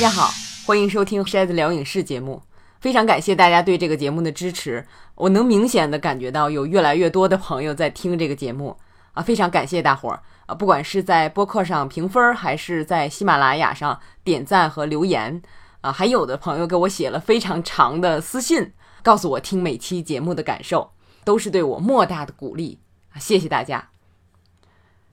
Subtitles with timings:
[0.00, 0.30] 大家好，
[0.64, 2.40] 欢迎收听筛子聊影视节目。
[2.80, 8.74] 非常感谢大家对这个节目的支持，我能明显的感觉到有越来越多的朋友在听这个节目
[9.12, 10.54] 啊，非常感谢大伙儿啊！
[10.54, 15.42] 不管是在播客上评分，还是在喜马拉雅上点赞和留言
[15.82, 20.92] 啊，还有的朋友给我写了非常长的私信，告诉我听每期节目的感受，
[21.24, 22.78] 都是对我莫大的鼓励
[23.12, 23.20] 啊！
[23.20, 23.90] 谢谢大家。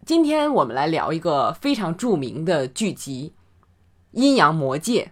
[0.06, 3.34] 今天我们来聊一个非常著名的剧集
[4.18, 5.04] 《阴阳魔界》。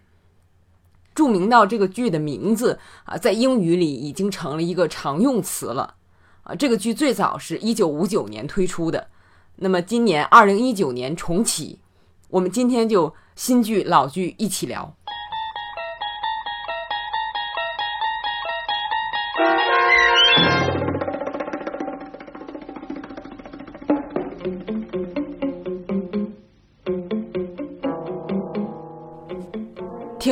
[1.13, 5.95] 著名到这个剧的名字啊，在英语里已经成了一个常用词了
[6.43, 6.53] 啊。
[6.55, 9.07] 这个剧最早是一九五九年推出的，
[9.57, 11.79] 那么今年二零一九年重启，
[12.29, 14.95] 我们今天就新剧老剧一起聊。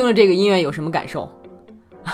[0.04, 1.32] 听了这个音乐有什么感受？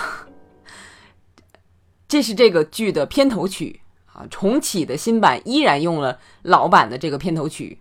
[2.06, 3.80] 这是这个剧的片头曲
[4.12, 7.80] 啊，重启的新版依然用了老版的这个片头曲，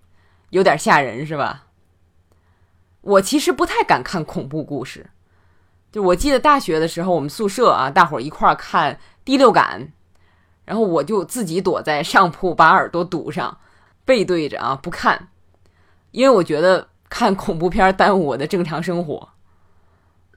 [0.49, 1.67] 有点吓人是吧？
[3.02, 5.11] 我其实不太敢看恐怖故事，
[5.91, 9.83] 就我记得大学的时候，我们宿舍啊，大伙儿一块儿看《第六感》，
[10.65, 13.59] 然后我就自己躲在上铺，把耳朵堵上，
[14.03, 15.30] 背对着啊不看，
[16.09, 19.30] 因为我觉得看恐怖片耽误我的正常生活。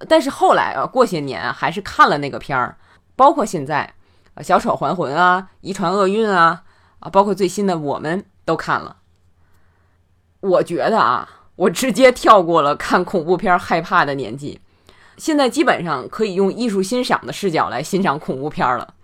[0.09, 2.77] 但是后来啊，过些年还是看了那个片儿，
[3.15, 3.95] 包括现在，
[4.35, 6.65] 啊，小丑还魂啊，遗传厄运啊，
[7.01, 8.97] 啊，包括最新的我们都看了。
[10.41, 14.61] 我觉得啊，我直接跳过了看恐怖片害怕的年纪，
[15.17, 18.95] 现在基本上可以用艺术欣赏的视角来欣赏恐怖片了。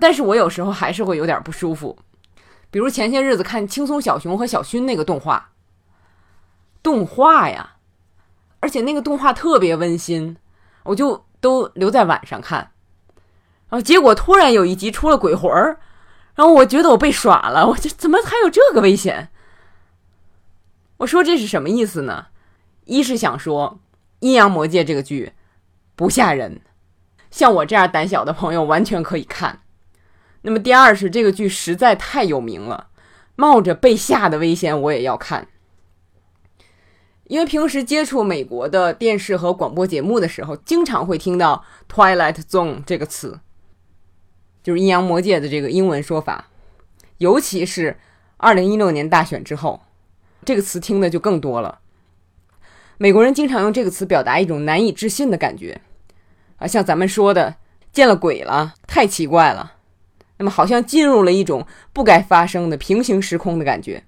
[0.00, 1.96] 但是我有时候还是会有点不舒服，
[2.70, 5.50] 比如前些日子看轻松小熊和小薰那个动画，
[6.82, 7.76] 动画呀。
[8.60, 10.36] 而且那个动画特别温馨，
[10.84, 12.72] 我就都留在晚上看。
[13.68, 15.78] 然后结果突然有一集出了鬼魂儿，
[16.34, 19.28] 然后我觉得我被耍了，我这怎么还有这个危险？
[20.98, 22.26] 我说这是什么意思呢？
[22.86, 23.78] 一是想说
[24.20, 25.32] 《阴阳魔界》这个剧
[25.94, 26.60] 不吓人，
[27.30, 29.60] 像我这样胆小的朋友完全可以看。
[30.42, 32.88] 那么第二是这个剧实在太有名了，
[33.36, 35.48] 冒着被吓的危险我也要看。
[37.28, 43.38] 因为平时接触美国的电视和广播节目的时候，经常会听到 “Twilight Zone” 这个词，
[44.62, 46.48] 就是阴阳魔界的这个英文说法。
[47.18, 47.98] 尤其是
[48.38, 49.82] 二零一六年大选之后，
[50.46, 51.80] 这个词听的就更多了。
[52.96, 55.82] 美国人经常用这个词表达一种难以置信的感觉，
[56.56, 57.56] 啊，像咱们说的
[57.92, 59.74] “见了鬼了”，太奇怪了。
[60.38, 64.04] 那么，好像进入了一种不该发生的平行时空的感觉，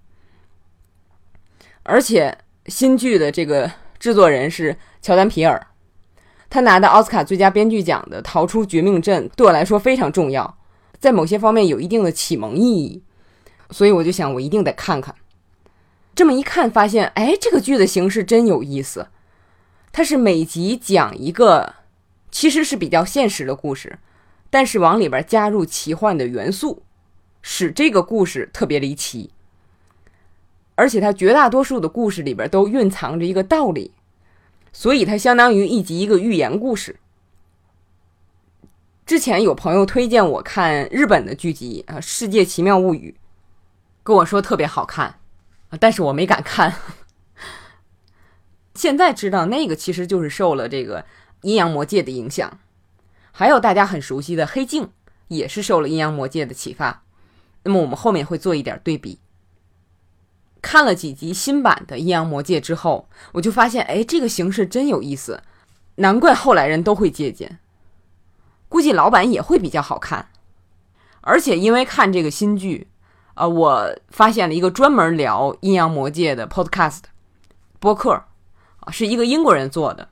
[1.83, 2.39] 而且。
[2.66, 5.66] 新剧的这个制作人是乔丹皮尔，
[6.48, 10.59] 他拿的奥斯卡最佳编剧奖的《逃出绝命镇》对我来说非常重要，
[10.98, 13.03] 在某些方面有一定的启蒙意义，
[13.71, 15.15] 所以我就想我一定得看看。
[16.15, 19.09] 这么一看，发现哎，这个剧的形式真有意思，
[19.91, 21.75] 它是每集讲一个
[22.31, 23.98] 其实是比较现实的故事，
[24.50, 26.82] 但是往里边加入奇幻的元素，
[27.41, 29.31] 使这个故事特别离奇。
[30.81, 33.93] 而且它绝大多数的故事里边都蕴藏着一个道理，
[34.73, 36.99] 所以它相当于一集一个寓言故事。
[39.05, 43.15] 之前有朋友推荐我看日本的剧集啊，《世界奇妙物语》，
[44.03, 45.17] 跟我说特别好看
[45.69, 46.75] 啊，但是我没敢看。
[48.75, 51.05] 现在知道那个其实就是受了这个
[51.43, 52.59] 阴阳魔界的影响，
[53.33, 54.85] 还有大家很熟悉的《黑镜》
[55.29, 57.03] 也是受了阴阳魔界的启发。
[57.65, 59.19] 那么我们后面会做一点对比。
[60.62, 65.43] 看了几集新版的《阴阳魔界》之后，我就发现，哎，这个形式真有意思，
[65.97, 67.59] 难怪后来人都会借鉴。
[68.69, 70.28] 估计老版也会比较好看。
[71.22, 72.89] 而且因为看这个新剧，
[73.34, 77.01] 呃，我发现了一个专门聊《阴阳魔界》的 Podcast
[77.78, 78.13] 播客，
[78.80, 80.09] 啊，是一个英国人做的。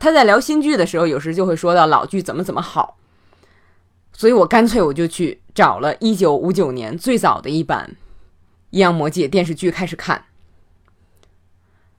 [0.00, 2.96] 他在聊新剧的时候，有时就会说到老剧怎么怎么好，
[4.12, 7.90] 所以我干脆我就去找了一九五九年最早的一版。
[8.70, 10.24] 《阴阳魔界》电视剧开始看，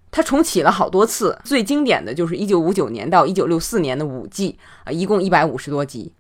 [0.09, 6.13] 它重启了好多次，最经典的就是一九五九年到一九六四年的五季啊，一共一百五十多集。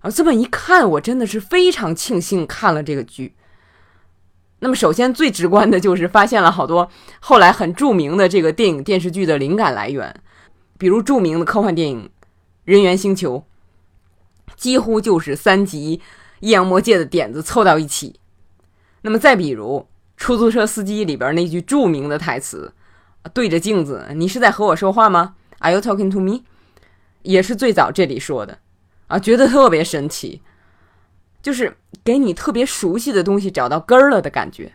[0.00, 3.34] 啊，这么一看，我真的是非常庆幸看了这个剧。
[4.60, 6.88] 那么，首先最直观的就是发现了好多
[7.20, 10.14] 后来很著名的这个电影电视剧的灵感来源，
[10.78, 12.06] 比如著名的科幻电影
[12.64, 13.44] 《人猿星球》，
[14.56, 15.98] 几乎就是三集
[16.40, 18.20] 《阴阳魔界》的点子凑到一起。
[19.02, 19.78] 那么再比如
[20.16, 22.72] 《出租车司机》里边那句著名的台词
[23.32, 26.42] 对着镜子，你是在和我说话吗？Are you talking to me？
[27.22, 28.58] 也是最早这里说的
[29.08, 30.40] 啊，觉得特别神奇，
[31.42, 34.72] 就是给你特别熟悉的东西找到根儿了的感觉。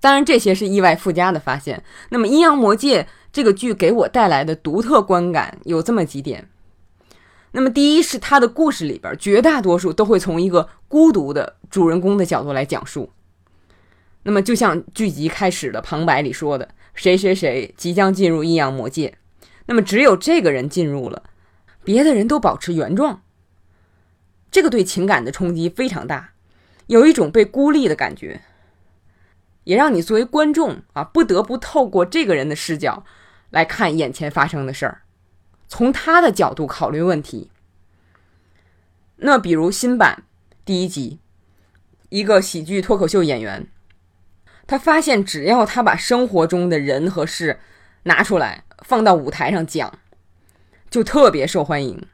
[0.00, 1.84] 当然，这些是意外附加的发现。
[2.08, 6.48] 那么，《阴阳魔界》这个剧给我带来的独特观感有这么几点。
[7.52, 13.10] 那么，第一是他的故事里边绝大多数都会从一个孤独的主人公的角度来讲述。
[14.22, 19.16] 那么，就像剧集开始的旁白里说的：“谁谁谁即将进入阴阳魔界。”
[19.66, 21.24] 那么，只有这个人进入了，
[21.82, 23.22] 别的人都保持原状。
[24.50, 26.32] 这个对情感的冲击非常大，
[26.86, 28.42] 有一种被孤立的感觉。
[29.64, 33.04] 也让你作为观众啊，不得不透过这个人的视角
[33.50, 35.02] 来看眼前发生的事儿，
[35.70, 37.48] 从他的角度考虑问题。
[39.18, 40.24] 那比如新版
[40.64, 41.20] 第一集，
[42.08, 43.68] 一个喜剧脱口秀演员，
[44.66, 47.60] 他发现只要他把生活中的人和事
[48.02, 49.96] 拿出来放到舞台上讲，
[50.90, 52.04] 就特别受欢迎。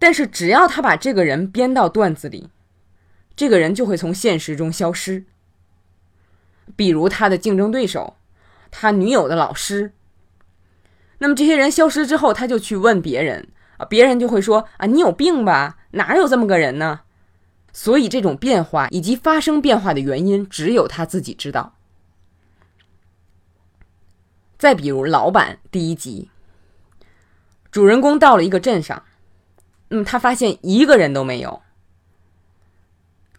[0.00, 2.50] 但是只要他把这个人编到段子里，
[3.36, 5.24] 这个人就会从现实中消失。
[6.74, 8.16] 比如他的竞争对手，
[8.72, 9.92] 他女友的老师。
[11.22, 15.78] 那么这些人消失之后，他就去问别人啊，别人就会说啊，你有病吧？
[15.92, 17.00] 哪有这么个人呢？
[17.72, 21.76] 所以这种变化以及发生变化的原因，只有他自己知道。
[24.58, 26.30] 再比如老板第一集，
[27.70, 29.04] 主人公到了一个镇上，
[29.88, 31.62] 那么他发现一个人都没有。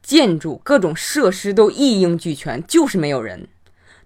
[0.02, 3.48] 建筑各种设施都一应俱全，就是没有人。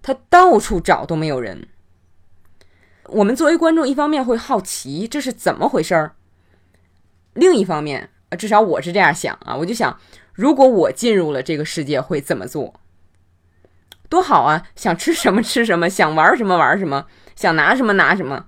[0.02, 1.68] 他到处找都没有人。
[3.08, 6.16] 我们作为观众，一方面会好奇这是怎么回事儿，
[7.34, 9.98] 另一方面，至少我是这样想啊，我就想，
[10.32, 12.80] 如果我进入了这个世界，会怎么做？
[14.08, 14.68] 多好啊！
[14.76, 18.46] 想吃什么吃什么，想玩什么玩什么，想拿什么拿什么，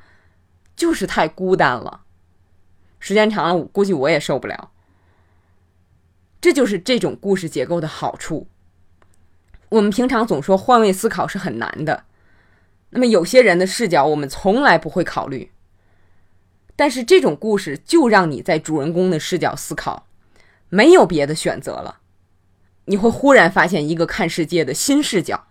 [0.76, 2.02] 就是太孤单了。
[3.00, 4.70] 时间长了，估计我也受不了。
[6.40, 8.46] 这就是这种故事结构的好处。
[9.70, 12.04] 我们平常总说换位思考是很难的，
[12.90, 15.50] 那么有些人的视角我们从来不会考虑，
[16.74, 20.06] 但是这种故事就让你在主人公的视角思考，
[20.68, 22.00] 没有别的选择了，
[22.86, 25.46] 你会忽然发现一个看世界的新视角。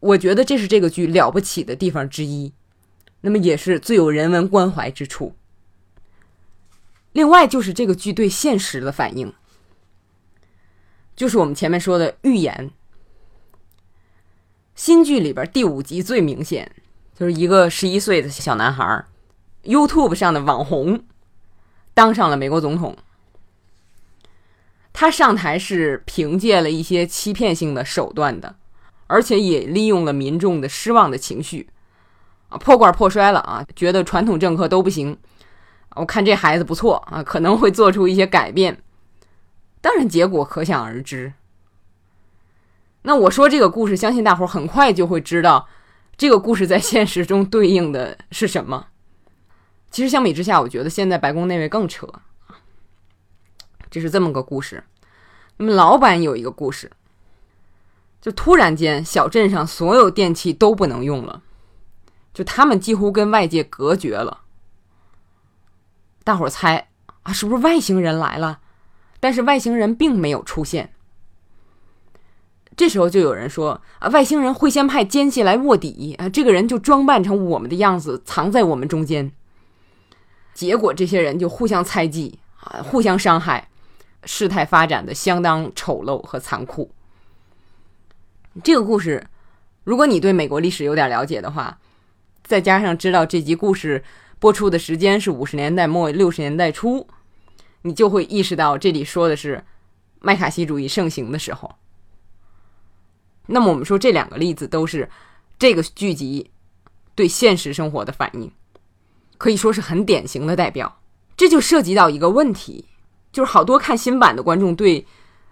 [0.00, 2.52] 我觉得这是这个剧了不起的地方之一，
[3.22, 5.34] 那么也是最有人文关怀之处。
[7.12, 9.34] 另外就是这个剧对现实的反应。
[11.16, 12.70] 就是我们前面说的预言。
[14.78, 16.70] 新剧里边第五集最明显，
[17.12, 19.04] 就是一个十一岁的小男孩
[19.64, 21.02] ，YouTube 上的网红，
[21.94, 22.96] 当上了美国总统。
[24.92, 28.54] 他上台是凭借了一些欺骗性的手段的，
[29.08, 31.68] 而且也利用了民众的失望的情绪，
[32.48, 35.18] 啊，破罐破摔了啊，觉得传统政客都不行，
[35.96, 38.80] 我看这孩子不错啊，可能会做出一些改变。
[39.80, 41.32] 当然，结果可想而知。
[43.02, 45.68] 那我说这个故事，相信大伙很快就会知道，
[46.16, 48.88] 这个故事在现实中对应的是什么。
[49.90, 52.06] 其实相比之下，我觉得现在白宫那位更扯。
[53.90, 54.84] 这是这么个故事。
[55.56, 56.90] 那么老板有一个故事，
[58.20, 61.42] 就突然间小镇上所有电器都不能用了，
[62.34, 64.42] 就他们几乎跟外界隔绝了。
[66.22, 66.90] 大伙猜
[67.22, 68.60] 啊，是不是外星人来了？
[69.20, 70.92] 但是外星人并没有出现。
[72.78, 79.32] 这时候就有人说啊，外星人会先派奸细来卧底啊，这个人就装扮成我们的样子，藏在我们中间。
[80.54, 83.68] 结果这些人就互相猜忌啊，互相伤害，
[84.22, 86.92] 事态发展的相当丑陋和残酷。
[88.62, 89.26] 这个故事，
[89.82, 91.80] 如果你对美国历史有点了解的话，
[92.44, 94.04] 再加上知道这集故事
[94.38, 97.08] 播出的时间是五十年代末六十年代初。
[97.82, 99.64] 你就会意识到，这里说的是
[100.20, 101.74] 麦卡锡主义盛行的时候。
[103.48, 105.10] 那么，我们说这两个例子都是
[105.58, 106.50] 这个剧集
[107.14, 108.52] 对现实生活的反应，
[109.36, 111.00] 可以说是很典型的代表。
[111.36, 112.86] 这就涉及到一个问题，
[113.32, 115.06] 就是好多看新版的观众对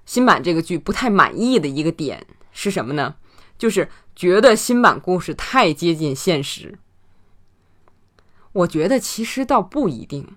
[0.04, 3.16] 新版这个剧不太满意的一个点是什么呢？
[3.56, 6.78] 就是觉得新版故事太接近现实。
[8.52, 10.36] 我觉得其实倒不一定。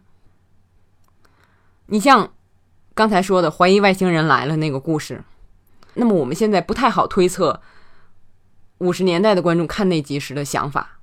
[1.88, 2.34] 你像
[2.94, 5.24] 刚才说的怀疑外星人来了那个故事，
[6.00, 7.62] 那么我们现在不太好推测
[8.80, 11.00] 五十年代的观众看那集时的想法，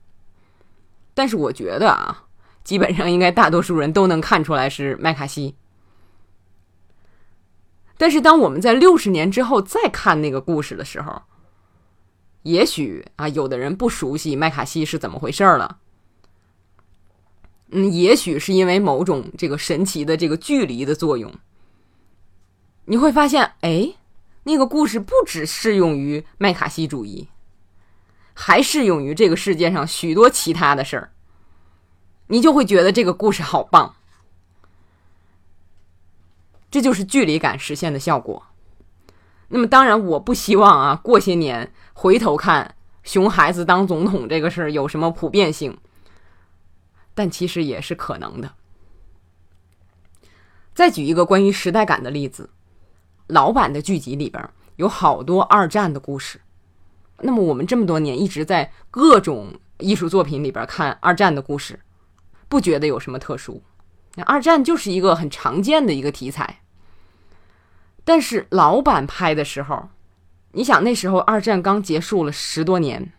[1.15, 2.25] 但是我觉得啊，
[2.65, 5.55] 基本上应该大多数人都能看出来是麦卡锡。
[7.99, 11.23] 但是当我们在六十年之后再看那个故事的时候，
[12.43, 15.79] 也许啊，有的人不熟悉麦卡锡是怎么回事了。
[17.71, 21.33] 嗯，也许是因为某种这个神奇的这个距离的作用，
[22.85, 23.95] 你会发现，哎，
[24.49, 27.29] 那个故事不只适用于麦卡锡主义，
[28.33, 31.13] 还适用于这个世界上许多其他的事儿。
[32.29, 33.97] 你就会觉得这个故事好棒。
[36.71, 38.47] 这就是距离感实现的效果。
[39.49, 45.77] 那么，当然，我不希望啊，过些年回头看熊孩子当总统这个事儿有什么普遍性，
[47.15, 48.55] 但其实也是可能的。
[50.73, 52.51] 再举一个关于时代感的例子，
[53.29, 56.41] 老版的剧集里边有好多二战的故事。
[57.19, 61.81] 那么，我们这么多年一直在各种艺术作品里边看二战的故事，
[62.49, 63.63] 不觉得有什么特殊。
[64.25, 66.61] 二战就是一个很常见的一个题材。
[68.05, 69.89] 但是老版拍的时候，
[70.53, 73.13] 你想那时候二战刚结束了十多年，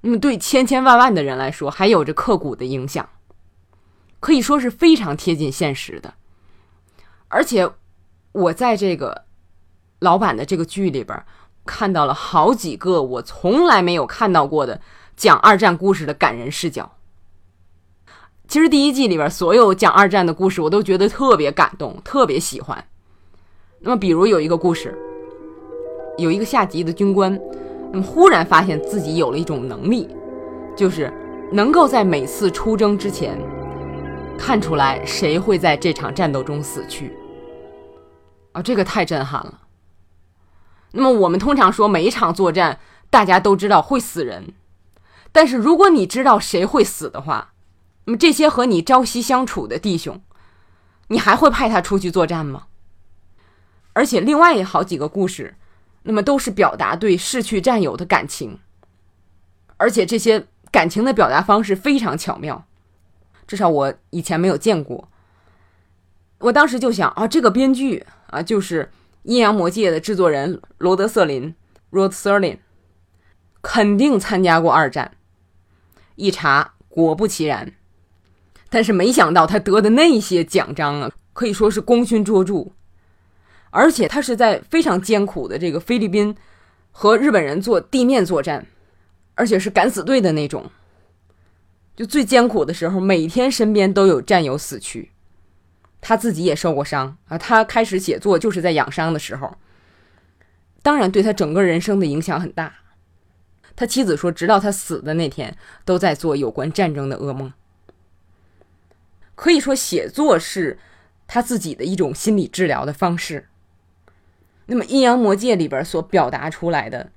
[0.00, 3.08] 那么对千千万万的人来说，还有着刻骨的影响，
[4.20, 6.14] 可以说是非常贴近现实的。
[7.28, 7.70] 而且
[8.32, 9.26] 我在这个
[10.00, 11.24] 老版的这个剧里边
[11.64, 14.80] 看到了好几个我从来没有看到过的
[15.16, 16.92] 讲二战故事的感人视角。
[18.46, 22.82] 其实第一季里边所有讲二战的故事，我都觉得特别感动，特别喜欢。
[23.80, 24.96] 那么，比如有一个故事，
[26.16, 27.38] 有一个下级的军官，
[27.92, 30.08] 那么忽然发现自己有了一种能力，
[30.74, 31.12] 就是
[31.52, 33.38] 能够在每次出征之前
[34.38, 37.12] 看出来谁会在这场战斗中死去。
[38.52, 39.60] 啊，这个太震撼了。
[40.92, 42.80] 那么我们通常说每一场作战
[43.10, 44.54] 大家都知道会死人，
[45.32, 47.52] 但是如果你知道谁会死的话，
[48.04, 50.22] 那么这些和你朝夕相处的弟兄，
[51.08, 52.66] 你还会派他出去作战吗？
[53.92, 55.56] 而且另外好几个故事，
[56.04, 58.58] 那么都是表达对逝去战友的感情，
[59.76, 62.64] 而且这些感情的表达方式非常巧妙，
[63.46, 65.08] 至少我以前没有见过。
[66.38, 68.84] 我当时就想啊，这个编剧啊，就是
[69.28, 71.54] 《阴阳魔界》的制作人罗德瑟林
[71.90, 72.60] （Rod Serling），
[73.60, 75.18] 肯定参加过二战。
[76.14, 77.74] 一查，果不其然。
[78.70, 82.68] 但是没想到他得的那些奖章啊，可以说是功勋卓著。
[83.68, 86.34] 而且他是在非常艰苦的这个菲律宾
[86.90, 88.66] 和日本人做地面作战，
[89.34, 90.70] 而且是敢死队的那种。
[91.94, 95.10] 就最艰苦的时候，每天身边都有战友死去，
[96.00, 97.38] 他自己也受过伤啊。
[97.38, 99.56] 他开始写作就是在养伤的时候，
[100.82, 102.74] 当然对他整个人生的影响很大。
[103.76, 107.52] 他妻子说，直到他死的那天，都在做有关战争的噩梦。
[109.36, 110.78] 可以说，写作是
[111.28, 113.48] 他自己的一种心理治疗的方式。
[114.66, 117.12] 那么《阴阳魔界》里边所表达出来的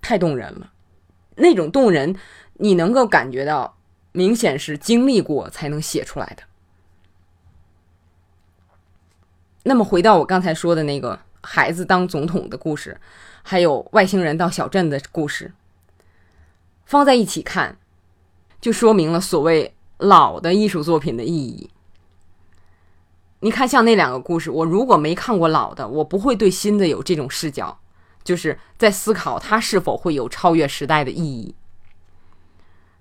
[0.00, 0.72] 太动人了，
[1.34, 2.14] 那种动人，
[2.54, 3.76] 你能够感觉到，
[4.12, 6.44] 明显是经历过才能写出来的。
[9.68, 12.98] 那么回到我刚才说的那个孩子当总统的故事，
[13.42, 15.52] 还有外星人到小镇的故事，
[16.86, 17.76] 放在一起看，
[18.62, 21.68] 就说明了所谓老的艺术作品的意义。
[23.40, 27.78] 你看，像那两个故事，我如果没看过老的，我不会对新的有这种视角，
[28.24, 31.54] 就是在思考它是否会有超越时代的意义。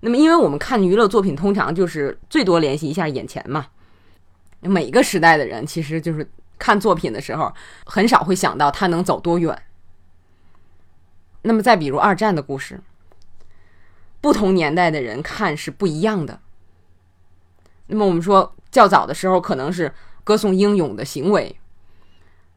[0.01, 3.67] 那么，因为我们看娱乐作品，通常就是最多联系一下眼前嘛。
[4.59, 7.53] 每个时代的人，其实就是看作品的时候，
[7.85, 9.63] 很少会想到它能走多远。
[11.41, 12.81] 那么，再比如二战的故事，
[14.21, 16.39] 不同年代的人看是不一样的。
[17.87, 19.93] 那么，我们说较早的时候，可能是。
[20.23, 21.57] 歌颂英勇的行为，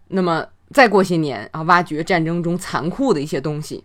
[0.08, 3.84] 那么再过些年啊，挖掘战争中残酷的一些东西。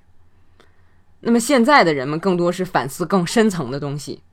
[1.20, 4.24] 那么现在的人们更多是反思更深层的东西，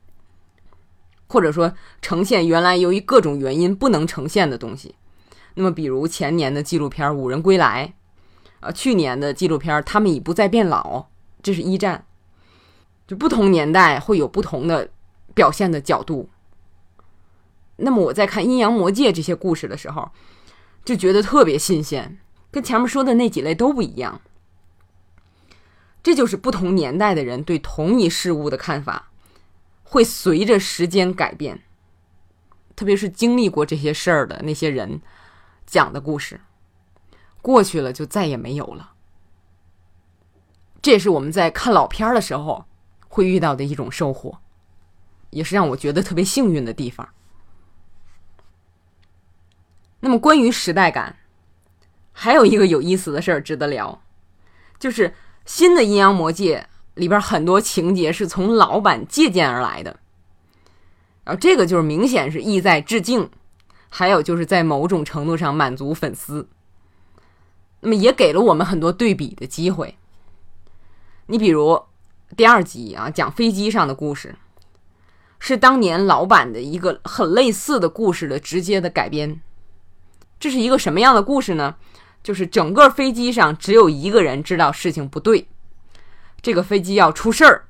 [1.26, 4.94] 或者说呈现原来由于各种原因不能呈现的东西。
[5.54, 7.94] 那么比如前年的纪录片《五人归来》，
[8.66, 11.00] 啊，去年的纪录片《他们已不再变老》，
[11.42, 12.06] 这是一战。
[13.06, 14.90] 就不同年代会有不同的
[15.34, 16.30] 表现的角度。
[17.76, 20.10] 那么我在看《阴阳魔界》这些故事的时候，
[20.84, 22.18] 就觉得特别新鲜，
[22.50, 24.20] 跟前面说的那几类都不一样。
[26.02, 29.10] 这就是不同年代的人对同一事物的看法
[29.84, 31.62] 会随着时间改变，
[32.74, 35.00] 特别是经历过这些事儿的那些人
[35.72, 36.38] 讲的故事，
[37.40, 38.92] 过去了就再也没有了。
[40.82, 42.66] 这也是我们在看老片儿的时候
[43.08, 44.38] 会遇到的一种收获，
[45.30, 47.08] 也是让我觉得特别幸运的地方。
[50.00, 51.16] 那么，关于时代感，
[52.12, 54.02] 还有一个有意思的事儿值得聊，
[54.78, 55.14] 就是
[55.46, 59.98] 新的阴阳魔界里边很多情节是从老版借鉴而来的，
[61.24, 63.30] 然后这个就是明显是意在致敬，
[63.94, 66.48] 还有就是在某种程度上满足粉丝。
[67.80, 69.98] 那么也给了我们很多对比的机会。
[71.26, 71.78] 你比如
[72.34, 74.34] 第二集啊，讲飞机上的故事，
[75.38, 79.42] 是当年老版的一个很类似的故事的直接的改编。
[80.40, 81.76] 这是一个什么样的故事呢？
[82.22, 85.48] 就是整个飞机上只有一个人知道事情不对，
[86.40, 87.66] 这个飞机要出事儿，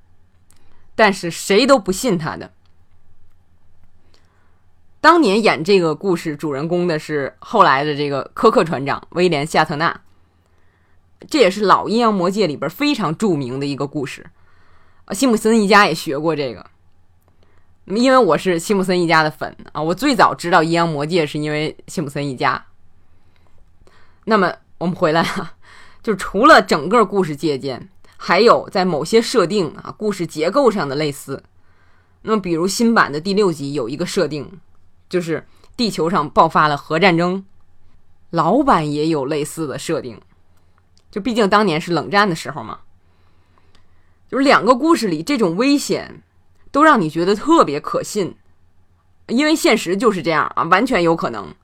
[0.95, 2.53] 但是谁都不信他的。
[5.03, 10.01] 当年演这个故事主人公的是后来的这个科克船长威廉夏特纳，
[11.29, 14.25] 这也是老阴阳魔界里边非常著名的一个故事。
[15.07, 16.65] 啊辛普森一家也学过这个，
[17.87, 22.65] 因为我是辛普森一家的粉啊，我最早知道阴阳魔界是因为辛普森一家。
[24.27, 25.55] 那么我们回来啊，
[26.01, 31.43] 就除了整个故事借鉴，还有在某些设定啊、故事结构上的类似。
[32.23, 34.61] 那么，比如新版的第六集有一个设定，
[35.13, 37.45] 就是地球上爆发了核战争，
[38.31, 40.19] 老版也有类似的设定。
[41.11, 42.79] 就毕竟当年是冷战的时候嘛，
[44.27, 46.23] 就是两个故事里这种危险
[46.71, 48.35] 都让你觉得特别可信，
[49.27, 51.55] 因为现实就是这样啊，完全有可能。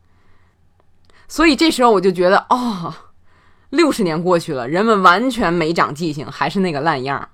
[1.26, 2.94] 所以这时候我就觉得，哦，
[3.70, 7.30] 六十年过去了，人们完全没长记性，还是那个烂样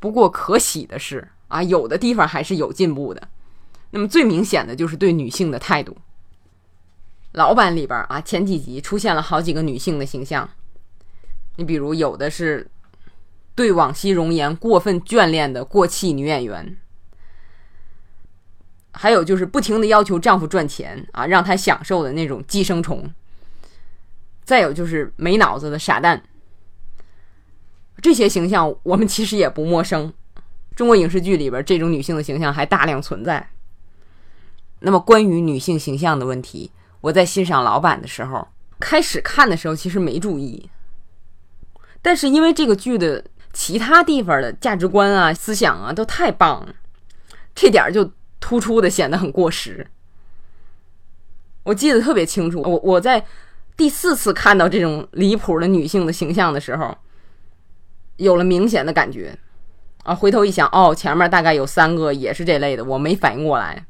[0.00, 3.28] 不过可喜的是啊，有的地方还是有进步的。
[3.92, 5.96] 那么最明显的就是对女性的态度。
[7.32, 10.48] 老版里边啊，前几集出现了好几个女性的形象，
[11.56, 12.70] 你比如有的是
[13.54, 16.76] 对往昔容颜过分眷恋的过气女演员。
[18.94, 23.10] 还有就是不停的要求丈夫赚钱啊，让他享受的那种寄生虫。
[24.44, 26.22] 再有就是没脑子的傻蛋。
[28.02, 30.12] 这些形象我们其实也不陌生，
[30.74, 33.51] 中国影视剧里边这种女性的形象还大量存在。
[34.82, 40.68] 那么关于女性形象的问题，我在欣赏老版的时候，开始看的时候其实没注意，
[42.00, 46.74] 但是因为这个剧的其他地方的价值观啊、思想啊都太棒了，
[47.54, 48.10] 这点就。
[48.44, 49.86] 突出的显得很过时。
[51.62, 53.24] 我记得特别清楚，我我在
[53.76, 56.98] 第四次看到这种离谱的女性的形象的时候，
[58.16, 59.38] 有了明显的感觉
[60.02, 60.12] 啊！
[60.12, 63.86] 回头一想，哦，前面大概有三个也是这类的，我没反应过来。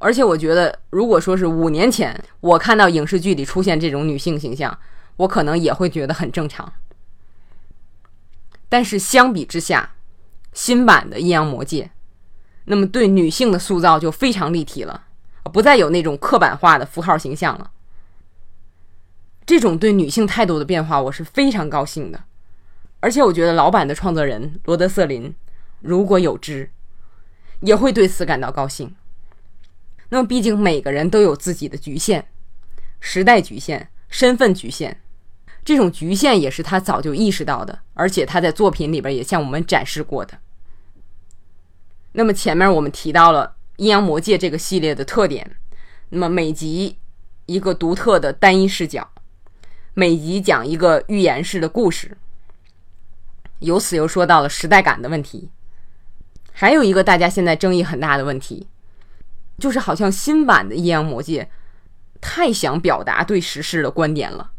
[0.00, 4.76] 而且我觉得，如果说是五年前我看到影视剧里出现这种女性形象，
[5.18, 6.72] 我可能也会觉得很正常。
[8.68, 9.92] 但是相比之下，
[10.54, 11.84] 新版的《阴阳魔界》。
[12.64, 15.04] 那么对女性的塑造就非常立体了，
[15.52, 17.70] 不再有那种刻板化的符号形象了。
[19.44, 22.24] 这种对女性态度的变化，我是非常高兴的。
[23.00, 25.34] 而且我觉得老版的创作人罗德瑟林
[25.80, 26.70] 如果有知，
[27.60, 28.94] 也会对此感到高兴。
[30.10, 32.26] 那么毕竟每个人都有自己的局限，
[33.00, 35.00] 时代局限、身份局限，
[35.64, 40.38] 这种局限也是他早就意识到的，而且他在作品里边也向我们展示过的。
[42.12, 45.56] 那么前面我们提到了《阴阳魔界》这个系列的特点，
[46.08, 46.98] 那么每集
[47.46, 49.08] 一个独特的单一视角，
[49.94, 52.16] 每集讲一个寓言式的故事，
[53.60, 55.50] 由此又说到了时代感的问题。
[56.52, 58.66] 还有一个大家现在争议很大的问题，
[59.60, 61.44] 就是好像新版的《阴阳魔界》
[62.20, 64.50] 太想表达对时事的观点了。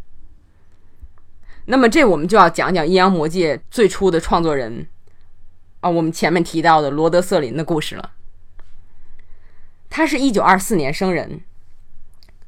[1.66, 4.88] 那么这我们就要讲讲《阴阳魔界》最初的创作人。
[5.82, 8.12] 啊，我们前面提到的罗德瑟林的故事了。
[9.90, 11.42] 他是一九二四年生人，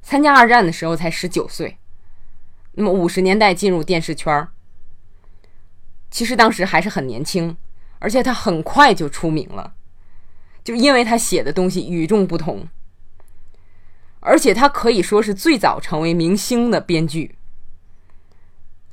[0.04, 1.80] 参加二战的时候才十九岁。
[2.74, 4.50] 那么五十年代进入电视圈儿，
[6.12, 7.58] 其实当时还是很年轻，
[8.00, 9.74] 而且他很快就出名了，
[10.64, 12.68] 就因为他写的东西与众不同，
[14.20, 17.36] 而且他可以说是最早成为明星的编剧。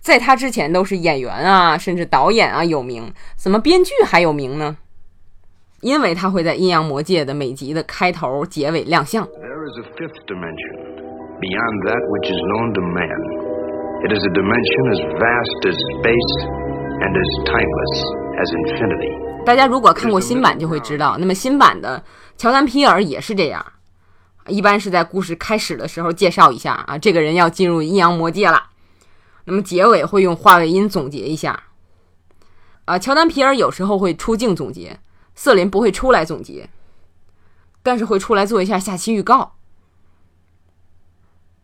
[0.00, 4.78] 在他之前都是演员啊，甚至导演啊有名，怎么编剧还有名呢？
[5.80, 9.26] 因为他会在阴阳魔界的每集的开头、结尾亮相。
[19.44, 22.04] 大家如果看过新版就会知道，那么新版的
[22.36, 23.64] 乔丹皮尔也是这样，
[24.46, 28.68] 一般是在故事开始的时候介绍一下啊，这个人要进入阴阳魔界了。
[29.44, 31.64] 那么结尾会用话外音总结一下，
[32.84, 35.00] 啊，乔丹皮尔有时候会出镜总结，
[35.34, 36.70] 瑟琳不会出来总结，
[37.82, 39.56] 但是会出来做一下下期预告。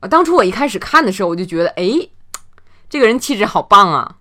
[0.00, 2.08] 啊，当初我一开始看的时候，我就觉得，哎，
[2.88, 4.16] 这个人气质好棒啊！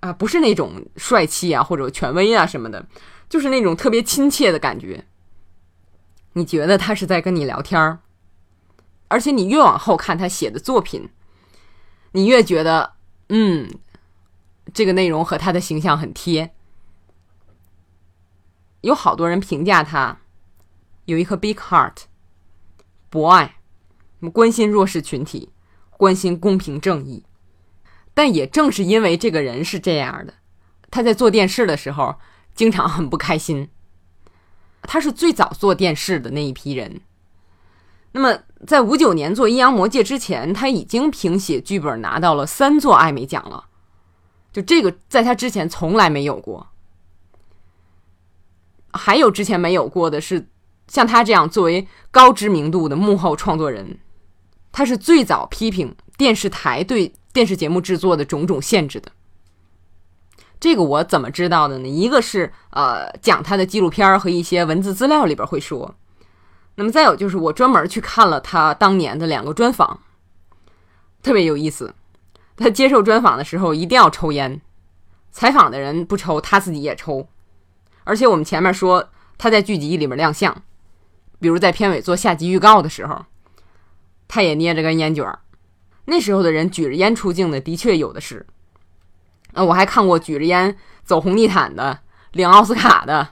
[0.00, 2.86] 啊，不是那种帅气啊或者权威啊什么的，
[3.28, 5.06] 就是那种特别亲切的感觉。
[6.32, 7.98] 你觉得他是在跟你聊天儿，
[9.08, 11.10] 而且你越往后看他写的作品，
[12.12, 12.94] 你越觉得，
[13.28, 13.68] 嗯，
[14.72, 16.54] 这个内容和他的形象很贴。
[18.82, 20.20] 有好多人评价他
[21.04, 22.04] 有一颗 big heart，
[23.10, 23.56] 博爱，
[24.32, 25.50] 关心弱势群体，
[25.90, 27.24] 关心公平正义。
[28.14, 30.34] 但也正是因为这个人是这样的，
[30.90, 32.16] 他在做电视的时候
[32.54, 33.68] 经常很不开心。
[34.82, 37.00] 他是最早做电视的那一批人。
[38.12, 43.66] 那么，在五九年做《阴阳魔界》之前，他已经凭写剧本拿到了三座艾美奖了。
[44.52, 46.68] 就这个，在他之前从来没有过。
[48.92, 50.48] 还有之前没有过的是，
[50.88, 54.00] 像他这样作为高知名度的幕后创作人，
[54.72, 59.12] 他是最早批评电视台对电视节目制作的种种限制的。
[60.58, 61.88] 这个我怎么知道的呢？
[61.88, 65.94] 一个是呃，讲他的纪录片和一些文字资料里边会说。
[66.74, 70.00] 那么再有就是我专门去看了他当年的两个专访，
[71.22, 71.94] 特别有意思。
[72.56, 74.60] 他接受专访的时候一定要抽烟，
[75.30, 77.26] 采访的人不抽，他自己也抽。
[78.04, 80.62] 而且我们前面说他在剧集里面亮相，
[81.38, 83.24] 比如在片尾做下集预告的时候，
[84.28, 85.38] 他也捏着根烟卷儿。
[86.10, 88.44] 那时候的人举着烟出镜的的确有的是。
[89.52, 92.00] 呃，我还看过举着烟走红地毯的，
[92.32, 93.28] 领奥斯卡的，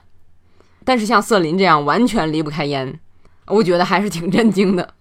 [0.85, 2.99] 但是像瑟琳这样完全离不开烟，
[3.47, 4.95] 我觉得还是挺震惊的。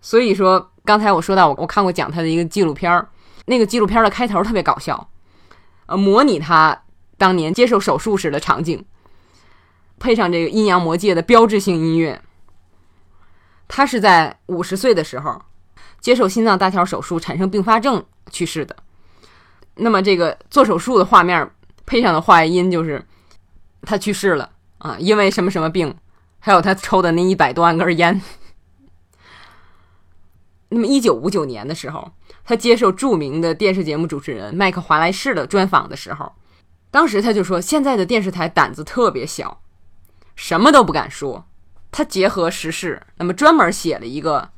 [0.00, 3.08] 所以说，刚才我说到我我看过讲他的一个纪录片儿，
[3.46, 5.10] 那个纪录片的开头特别搞笑，
[5.86, 6.84] 呃，模拟他
[7.16, 8.84] 当年接受手术时的场景，
[9.98, 12.22] 配上这个阴阳魔界的标志性音乐。
[13.66, 15.42] 他是在五十岁的时候
[16.00, 18.74] 接受心脏搭桥手术，产生并发症去世的。
[19.74, 21.50] 那么这个做手术的画面
[21.86, 23.04] 配上的话音就是
[23.82, 25.94] 他去世了啊，因为什么什么病，
[26.38, 28.20] 还有他抽的那一百多万根烟。
[30.70, 32.12] 那么一九五九年的时候，
[32.44, 36.30] 他接受著名的电视节目主持人麦克华莱士的专访的时候，
[36.90, 39.62] 当时他就说：“现在的电视台胆子特别小，
[40.36, 41.46] 什么都不敢说。”
[41.90, 44.50] 他结合时事，那么专门写了一个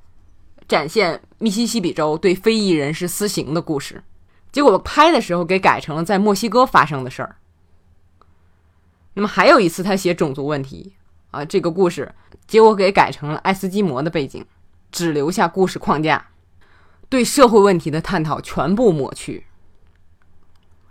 [0.66, 4.04] 展现密西西比州对非裔人士私刑的故事。
[4.52, 7.36] 结果拍的时候给改成了在墨西哥发生的事儿。
[9.14, 10.94] 那么还有一次他写种族问题
[11.30, 12.14] 啊，这个故事
[12.46, 14.44] 结果给改成了爱斯基摩的背景，
[14.92, 16.28] 只留下故事框架，
[17.08, 19.46] 对社会问题的探讨全部抹去。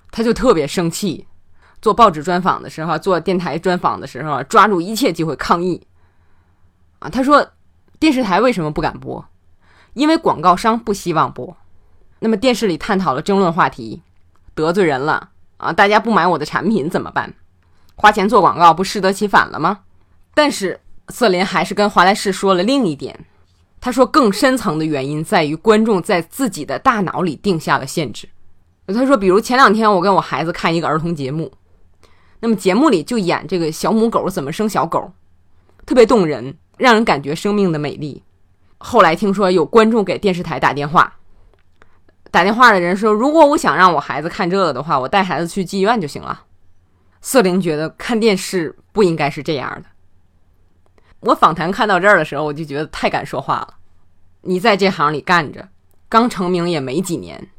[0.10, 1.28] 他就特别生气，
[1.82, 5.86] 做报纸专访的时候，做电台专访的时候，抓住一切机会抗议。
[7.00, 7.52] 啊，他说
[8.00, 9.24] 电视台为什么不敢播？
[9.94, 11.56] 因为广告商不希望播。
[12.20, 14.02] 那么电视里探讨了争论话题，
[14.54, 15.72] 得罪人了啊！
[15.72, 17.34] 大家不买我的产品怎么办？
[17.96, 19.80] 花钱做广告不适得其反了吗？
[20.34, 23.26] 但是瑟琳还是跟华莱士说了另一点，
[23.82, 28.28] 他说更深层的原因在于观众在自己的大脑里定下了限制。
[28.88, 31.52] 他说，比如前两天我跟我孩子看一个儿童节目，
[32.40, 35.12] 那么节目里就演这个小母狗怎么生小狗，
[35.86, 38.24] 特别动人，让人感觉生命的美丽。
[38.80, 41.18] 后来听说有观众给电视台打电话。
[42.32, 46.44] 打电话的人说：“如果我想让我孩子看这个的话，我带孩子去妓院就行了。”
[47.22, 49.90] 瑟琳觉得看电视不应该是这样的。
[51.22, 53.76] 我访谈看到这儿的时候，我就觉得太敢说话了。
[54.42, 55.68] 你在这行里干着，
[56.08, 57.50] 刚成名也没几年，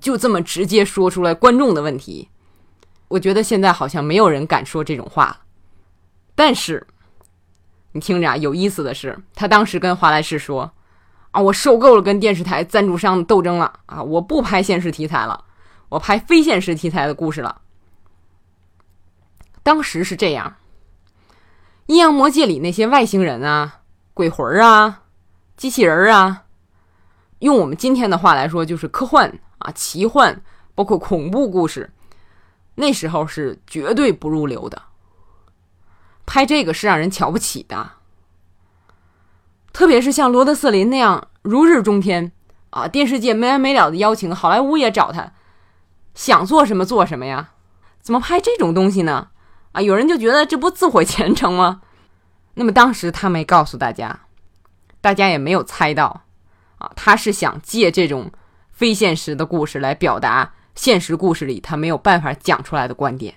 [0.00, 2.30] 就这么直接说出来观众的问题，
[3.08, 5.40] 我觉得现在好像没有人敢说这种话了。
[6.34, 6.84] 但是，
[7.92, 10.72] 你听着啊，有意思的是，他当时跟华莱士说。
[11.32, 11.40] 啊！
[11.40, 14.02] 我受够了跟电视台赞助商的斗争了啊！
[14.02, 15.44] 我不拍现实题材了，
[15.88, 17.60] 我拍非现实题材的故事了。
[19.62, 20.56] 当时是这样，
[21.86, 25.02] 《阴阳魔界》里那些外星人啊、鬼魂啊、
[25.56, 26.46] 机器人啊，
[27.38, 30.42] 用我们今天的话来说，就是科幻啊、奇幻，
[30.74, 31.92] 包括恐怖故事，
[32.74, 34.82] 那时候是绝对不入流的。
[36.30, 37.94] 拍这个是让人瞧不起的。
[39.72, 42.30] 特别是像罗德瑟林那样如日中天
[42.70, 45.32] 啊，电视界没完没了的邀请，好莱坞也找他，
[46.14, 47.54] 想做什么做什么呀？
[48.00, 49.30] 怎么拍这种东西呢？
[49.72, 51.82] 啊，有人就觉得这不自毁前程吗？
[52.54, 54.20] 那么当时他没告诉大家，
[55.00, 56.22] 大家也没有猜到，
[56.78, 58.30] 啊，他是想借这种
[58.70, 63.34] 非现实的故事来表达现实故事里他没有办法讲出来的观点。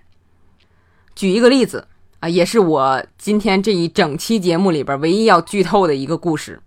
[1.16, 1.88] 举一个例子。
[2.24, 6.62] 啊，也是我今天这一整期节目里边唯一要剧透的一个故事，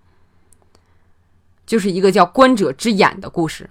[1.67, 3.71] 就是一个叫《观者之眼》的故事。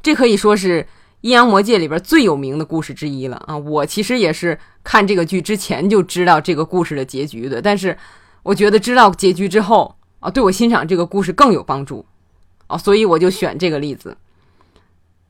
[0.00, 0.82] 这可以说是
[1.22, 3.56] 《阴阳魔界》里边最有名的故事之一了啊！
[3.56, 7.98] 我其实也是看这个剧之前就知道这个故事的结局的，但是
[8.44, 12.06] 我觉得知道结局之后啊，对我欣赏这个故事更有帮助
[12.68, 14.16] 啊，所以我就选这个例子。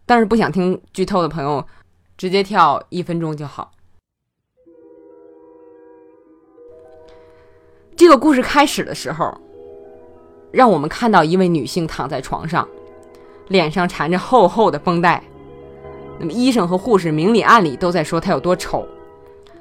[0.04, 1.66] 但是不想听剧透的朋友，
[2.18, 3.72] 直接跳一分钟就好。
[8.02, 9.32] 这个故事开始的时候，
[10.50, 12.66] 让我们看到一位女性躺在床上，
[13.46, 15.22] 脸上缠着厚厚的绷带。
[16.18, 18.84] 那么医生和护士明里暗里都在说她有多丑，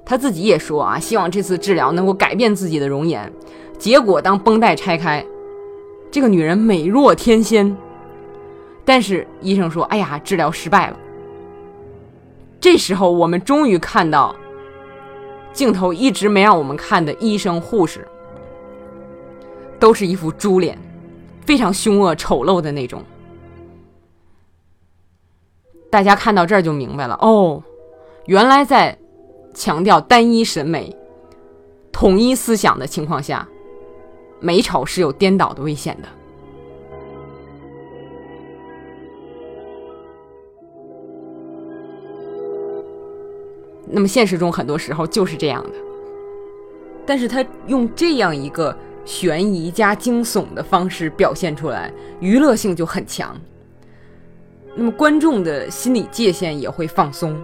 [0.03, 3.31] 她自己也说啊，希望这次治疗能够改变自己的容颜。
[3.77, 5.23] 结果当绷带拆开，
[6.09, 7.77] 这个女人美若天仙。
[8.83, 10.97] 但是医生说：“哎呀，治疗失败了。”
[12.59, 14.35] 这时候我们终于看到
[15.53, 18.07] 镜头一直没让我们看的医生护士。
[19.81, 20.77] 都是一副猪脸，
[21.43, 23.03] 非常凶恶、丑陋的那种。
[25.89, 27.63] 大家看到这儿就明白了哦，
[28.27, 28.95] 原来在
[29.55, 30.95] 强调单一审美、
[31.91, 33.49] 统一思想的情况下，
[34.39, 36.07] 美丑是有颠倒的危险的。
[43.87, 45.71] 那么现实中很多时候就是这样的，
[47.03, 48.77] 但是他用这样一个。
[49.05, 53.39] 悬疑加惊悚的方式表现出来，娱乐性就很强。
[54.75, 57.37] 那么观众的心理界限也会放松。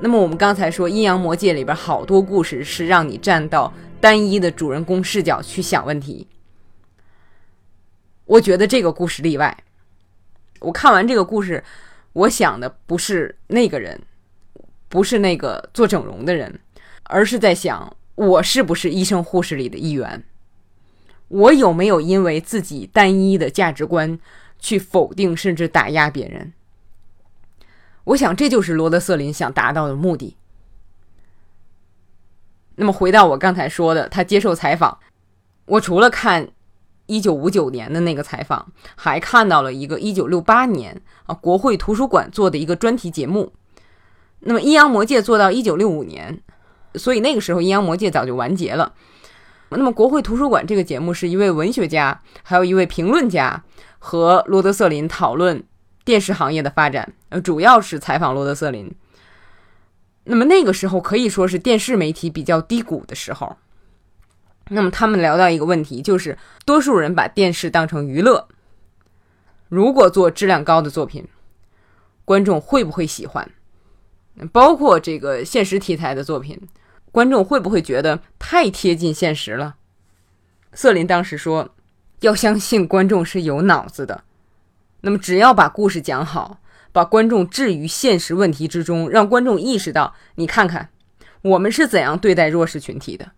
[0.00, 6.26] 那么我们刚才说《阴阳魔界》里边好多故事是让你站到单一的主人公视角去想问题。
[8.24, 9.56] 我觉得这个故事例外。
[10.60, 11.62] 我看完这个故事，
[12.12, 14.00] 我想的不是那个人，
[14.88, 16.58] 不是那个做整容的人，
[17.02, 17.94] 而是在想。
[18.18, 20.24] 我是不是医生护士里的一员？
[21.28, 24.18] 我有没有因为自己单一的价值观
[24.58, 26.52] 去否定甚至打压别人？
[28.02, 30.36] 我想这就是罗德瑟林想达到的目的。
[32.74, 34.98] 那么回到我刚才说的，他接受采访，
[35.66, 36.48] 我除了看
[37.06, 43.52] 一九五九年的那个采访，还看到了一个一九六八年啊国会图书馆做的一个专题节目。
[44.40, 46.42] 那么阴阳魔界做到一九六五年。
[46.94, 48.94] 所以那个时候，《阴阳魔界》早就完结了。
[49.70, 53.62] 那么，国会图书馆这个节目是一位文学家，还有一位评论家
[53.98, 55.62] 和罗德瑟林讨论
[56.04, 58.90] 电视行业的发展，呃，主要是采访罗德瑟林。
[60.24, 63.56] 那么那个时候可以说是电视媒体比较低谷的时候。
[64.70, 68.48] 那么他们聊到一个问题，就是多数人把电视当成娱乐，
[69.68, 71.26] 如果做质量高的作品，
[72.24, 73.50] 观众会不会喜欢？
[74.52, 76.60] 包括这个现实题材的作品。
[77.10, 79.76] 观众会不会觉得太贴近现实了？
[80.74, 81.70] 瑟琳当时说
[82.20, 84.24] ：“要相信观众是有脑子的。
[85.00, 86.60] 那么，只要把故事讲好，
[86.92, 90.90] 把观众置于现实问题之中，让观众意识到，你看看
[91.40, 93.32] 我们是怎样对待弱势群体的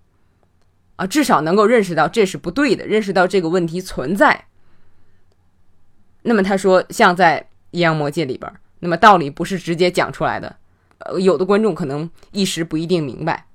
[0.96, 4.46] 啊，至少能够认识到这是不对的，认识到这个问题存在。
[6.22, 10.56] 那么他说，像在《阴阳魔界》里边，那么道理不是直接讲出来的，
[11.06, 13.46] 呃，有的观众可能一时不一定明白。”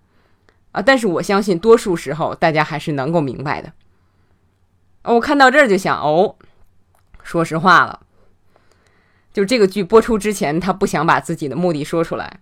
[0.76, 0.82] 啊！
[0.82, 3.72] 但是我相信，多数时候大家还是能够明白的。
[5.04, 6.36] 我看到这儿就想，哦，
[7.24, 8.02] 说实话了，
[9.32, 12.42] 就这个剧播出之前，他不想把自己的目的说出来，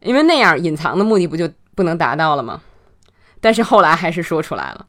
[0.00, 2.62] 因为那样隐藏的目的不就不能达到了吗？
[3.38, 4.86] 但是后来还是说出来了。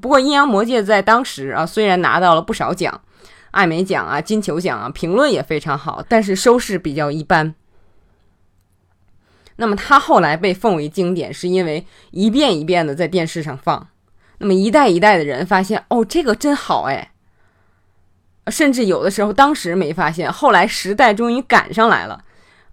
[0.00, 3.02] 不过《阴阳魔界》在当时啊，虽然拿到了不少奖，
[3.50, 7.54] 艾美奖啊、金球奖啊，评论也非常好，但是收视比较一般。
[9.56, 13.88] 那么他后来被奉为经典，是因为一遍一遍的在电视上放，
[14.38, 17.12] 那么一代一代的人发现，哦，这个真好哎，
[18.48, 22.24] 甚至有的时候当时没发现，后来时代终于赶上来了，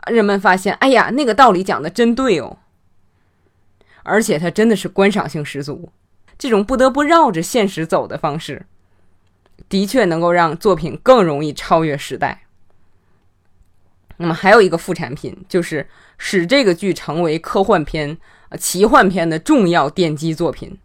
[0.07, 2.57] 人们发现，哎呀，那个道理讲的真对哦，
[4.03, 5.91] 而且它真的是观赏性十足，
[6.39, 8.65] 这种不得不绕着现实走的方式，
[9.69, 12.41] 的确能够让作品更容易超越时代。
[14.17, 15.87] 那么还有一个副产品，就是
[16.23, 18.15] 使这个剧成为科幻片、
[18.49, 20.77] 呃奇幻片的重要奠基作品。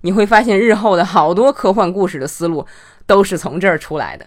[0.00, 2.66] 你会发现，日后的好多科幻故事的思路
[3.06, 4.26] 都是从这儿出来的。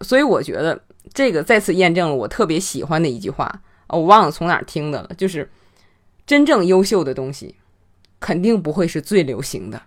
[0.00, 5.50] 所以我觉得这个再次验证了我特别喜欢的一句话，我忘了从哪儿听的了，就是
[6.26, 7.56] 真正优秀的东西，
[8.18, 9.82] 肯定不会是最流行的。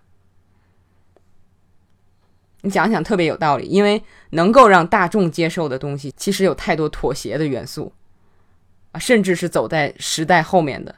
[2.61, 7.91] 你想想，特别有道理，因为能够让大众接受的东西，其实有太多妥协的元素
[8.97, 10.95] 甚至是走在时代后面的，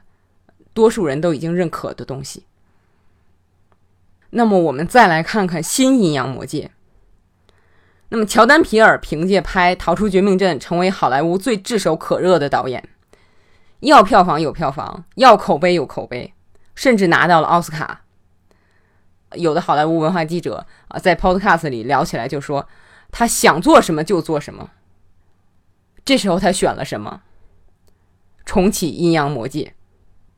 [0.72, 2.44] 多数人都已经认可的东西。
[4.30, 6.70] 那么，我们再来看看新阴阳魔界。
[8.10, 12.88] 那么，乔丹·皮尔凭借拍《逃出绝命镇》成为好莱坞最炙手可热的导演，
[13.80, 16.32] 要票房有票房，要口碑有口碑，
[16.74, 18.02] 甚至拿到了奥斯卡。
[19.34, 22.68] 有的好莱坞文化记者啊，在 Podcast 里聊起来就说，
[23.12, 24.70] 他想做什么就做什么。
[26.04, 27.22] 这时候他选了什么？
[28.44, 29.74] 重启阴阳魔界。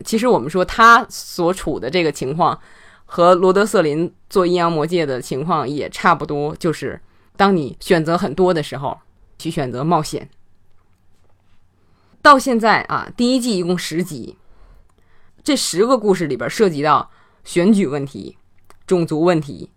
[0.05, 2.61] 其实我们说他所处的这个情况，
[3.05, 7.01] 和罗德·瑟林做阴阳魔界的情况也差不多，就是
[7.37, 8.99] 当你选择很多的时候，
[9.38, 10.29] 去选择冒险。
[12.21, 14.37] 到现在啊，第一季一共十集，
[15.43, 17.11] 这十个故事里边涉及到
[17.45, 18.38] 选举问题。
[18.85, 19.71] 种族问题、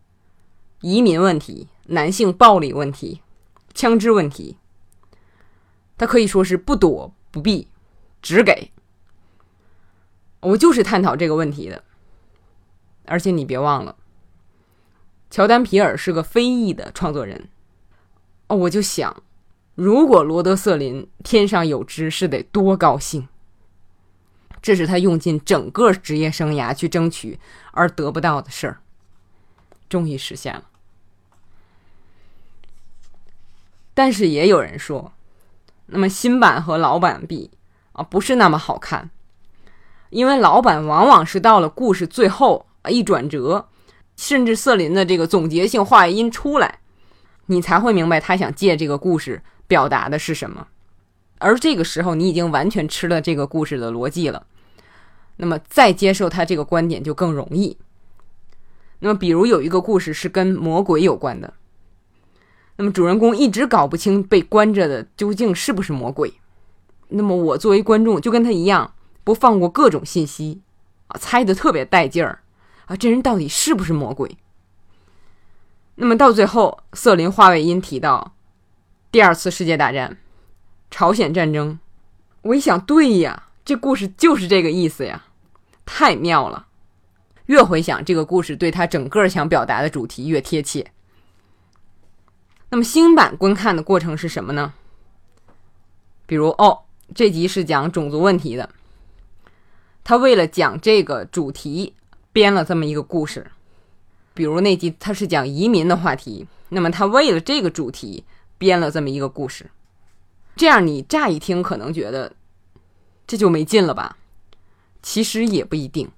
[0.82, 3.22] 移民问题、男性暴力问题、
[3.74, 4.58] 枪支问题，
[5.96, 7.68] 他可以说是不躲不避，
[8.26, 8.72] 只给。
[10.40, 11.84] 我就是探讨这个问题的，
[13.06, 13.96] 而且你别忘了，
[15.30, 17.50] 乔丹皮尔是个非裔的创作人。
[18.48, 19.22] 哦，我就想，
[19.76, 23.28] 如果罗德瑟林天上有知，是得多高兴。
[24.60, 27.40] 这是他用尽整个职业生涯去争取
[27.74, 28.82] 而得不到的事儿。
[29.88, 30.64] 终于实现了，
[33.94, 35.14] 但是也有人说，
[35.86, 37.52] 那么新版和老版比
[37.96, 39.10] 啊，不是那么好看，
[40.10, 43.70] 因为老板往往是到了故事最后啊一转折，
[44.18, 46.80] 甚至瑟琳的这个总结性话音出来，
[47.46, 50.68] 你才会明白他想借这个故事表达的是什么，
[51.38, 54.46] 而这个时候你已经完全吃了这个故事的逻辑了，
[55.38, 57.78] 那么再接受他这个观点就更容易。
[59.00, 61.54] 那么，比如有一个故事是跟魔鬼有关的，
[62.76, 66.34] 那么主人公一直搞不清被关着的究竟是不是魔鬼。
[67.10, 70.62] 那么我作为观众就跟他一样，不放过各种信息
[71.08, 72.42] 啊，猜的特别带劲儿
[72.86, 74.38] 啊，这人到底是不是魔鬼？
[75.96, 78.34] 那么到最后，瑟林·华伟因提到
[79.12, 80.18] 第二次世界大战、
[80.92, 81.80] 朝鲜战争，
[82.42, 85.26] 我一想，对呀，这故事就是这个意思呀，
[85.86, 86.68] 太妙了。
[87.46, 90.92] 越回想这个故事，对他整个想表达的主题越贴切。
[92.70, 94.74] 那么新版观看的过程是什么呢？
[96.26, 98.70] 比如，哦，这集是讲种族问题的，
[100.04, 101.94] 他为了讲这个主题
[102.34, 103.52] 编了这么一个故事。
[104.34, 108.26] 比如那集他是讲移民的话题，那么他为了这个主题
[108.58, 109.70] 编了这么一个故事。
[110.56, 112.34] 这样你乍一听可能觉得
[113.28, 114.18] 这就没劲了吧？
[115.02, 116.10] 其实也不一定。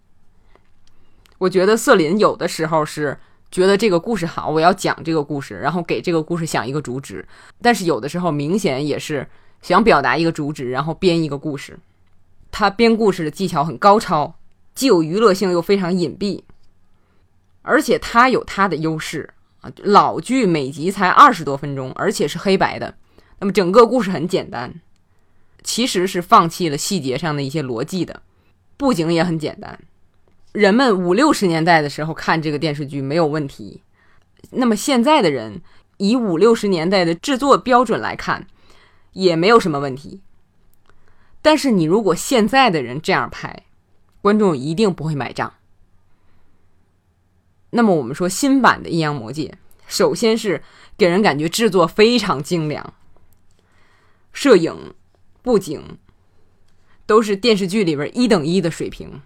[1.37, 3.19] 我觉得瑟琳有的时候是
[3.51, 7.27] 觉得这个故事好，我要讲这个故事，然后给这个故事想一个主旨。
[7.61, 9.27] 但是有的时候明显也是
[9.61, 11.77] 想表达一个主旨，然后编一个故事。
[12.51, 14.35] 他编故事的技巧很高超，
[14.73, 16.41] 既有娱乐性又非常隐蔽，
[17.61, 19.29] 而且他有他的优势
[19.61, 19.71] 啊。
[19.83, 22.95] 老剧每集才二十多分钟，而且是黑白的，
[23.39, 24.73] 那么整个故事很简单，
[25.61, 28.21] 其实是放弃了细节上的一些逻辑的，
[28.77, 29.77] 布景也很简单。
[30.53, 33.83] 人们五六十年代的时候看这个电视剧没有问题，
[34.51, 35.61] 那么现在的人
[35.97, 38.47] 以五六十年代的制作标准来看，
[39.17, 40.21] 也没有什么问题。
[41.41, 43.63] 但是你如果现在的人这样拍，
[44.21, 45.53] 观众一定不会买账。
[47.71, 49.47] 那么我们说新版的《阴阳魔界》，
[49.87, 50.63] 首先是
[50.97, 52.93] 给人感觉制作非常精良，
[54.33, 54.93] 摄影、
[55.41, 55.97] 布景
[57.05, 59.21] 都是电视剧里边一等一的水平。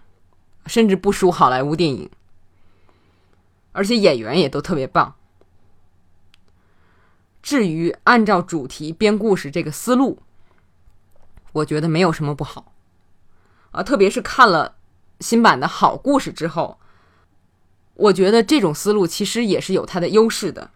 [0.66, 2.08] 甚至不输好莱坞电影，
[3.72, 5.16] 而且演员也都特别棒。
[7.42, 10.20] 至于按照主题编故事这个思路，
[11.52, 12.72] 我觉得没有什么不好
[13.72, 13.82] 啊。
[13.82, 14.76] 特别是看了
[15.18, 16.78] 新版的好故事之后，
[17.94, 20.70] 我觉得这种思路其实也是有它的优势的。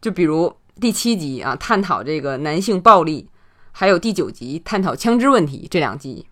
[0.00, 3.28] 就比如第七集啊，探讨这个男性暴力，
[3.72, 6.26] 还有第九集探讨枪支问题这两集。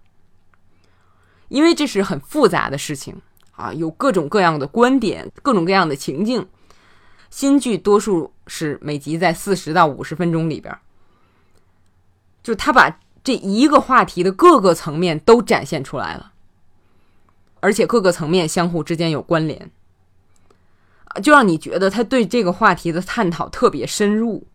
[1.48, 3.20] 因为这是很复杂的事情
[3.52, 6.48] 啊，有各种各样的观点，各种各样的情境。
[7.30, 10.76] 新剧多数是每集在四十到五十分钟里边，
[12.42, 16.32] 就他把这一个话题的各个层面都展现出来了，
[17.60, 19.70] 而且各个层面相互之间有关联，
[21.22, 24.46] 就让你觉得他对这个话题的探讨特别深入，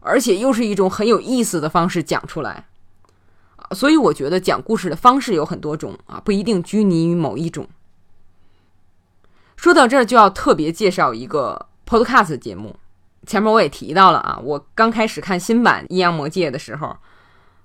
[0.00, 2.66] 而且又是一种很有意思的方式讲出来。
[3.72, 7.68] 所以我觉得讲故事的方式有很多种啊，不一定拘泥于某一种。
[9.58, 12.76] 说到这儿，就要特别介绍一个 podcast 节目。
[13.26, 16.96] 前面我也提到了啊，我刚开始看新版《阴阳魔界》的时候，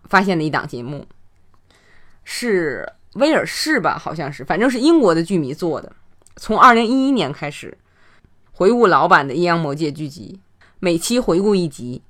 [0.06, 1.06] 发现的一档节目
[2.24, 5.94] 是威尔士吧，好像是，反正是英国的剧迷做的。
[6.38, 7.78] 从二零一一年开始，
[8.52, 10.40] 回顾老版的《阴阳魔界》剧集，
[10.80, 12.02] 每期回顾一集。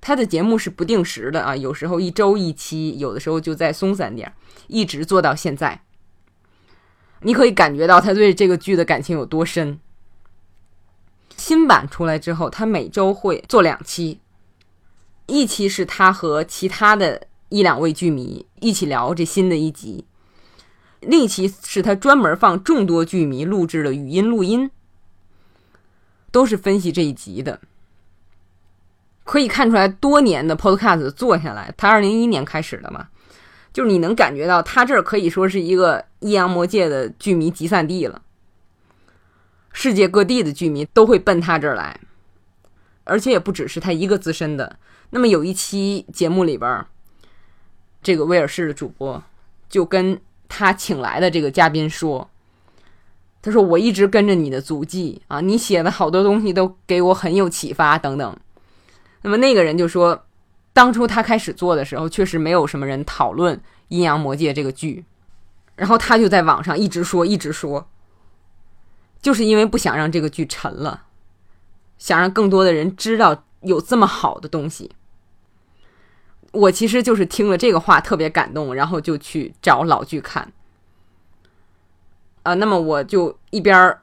[0.00, 4.34] 他的节目是不定时的啊，有时候一周一期，有的时候就再松散点，
[4.66, 5.82] 一直做到现在。
[7.22, 9.78] 你可以感觉到他对这个剧的感情有多深。
[11.36, 14.20] 新版出来之后，他每周会做两期，
[15.26, 20.04] 一期是他和其他的一两位剧迷一起聊这新的一集，
[21.00, 24.70] 另一期是他专门放众多剧迷录制的语音录音，
[26.30, 27.60] 都是分析这一集的。
[29.24, 33.08] 可以看出来，多年的 Podcast 做下来，他二零一一年开始的嘛，
[33.78, 38.20] 就是你能感觉到他这儿可以说是一个阴阳魔界的剧迷集散地了。
[39.72, 42.00] 世界各地的剧迷都会奔他这儿来，
[43.04, 44.80] 而且也不只是他一个资深的。
[45.10, 46.84] 那么有一期节目里边，
[48.02, 49.22] 这个威尔士的主播
[49.68, 52.28] 就跟他请来的这个嘉宾说
[53.40, 58.36] ：“他说我一直跟着你的足迹啊，你写的好多东西都给我很有启发等等。”
[59.22, 60.24] 那么那个人就说，
[60.78, 63.56] 当初他开始做的时候，确实没有什么人讨论
[63.88, 65.04] 《阴阳魔界》这个剧，
[65.74, 67.88] 然后他就在网上一直说，一直说，
[69.20, 71.06] 就是因为不想让这个剧沉了，
[71.98, 74.92] 想让更多的人知道有这么好的东西。
[76.52, 80.52] 我其实就是听了这个话特别感动，然后就去找老剧看。
[82.44, 83.98] 啊，那么我就一边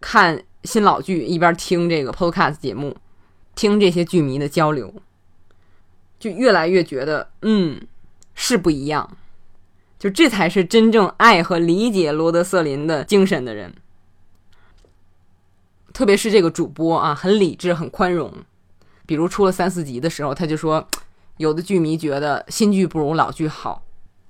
[0.00, 2.96] 看新老剧，一边听这个 Podcast 节目。
[3.56, 4.94] 听这些剧迷的交流，
[6.20, 7.80] 就越来越觉得，嗯，
[8.34, 9.16] 是不一样。
[9.98, 13.74] 就这才是真正爱和理解罗德瑟林的精神的人。
[15.92, 18.32] 特别是这个主播啊，很理智，很宽容。
[19.04, 20.86] 比如出了三四集的时候，他就说，
[21.38, 23.82] 有的剧迷觉得新剧不如老剧好，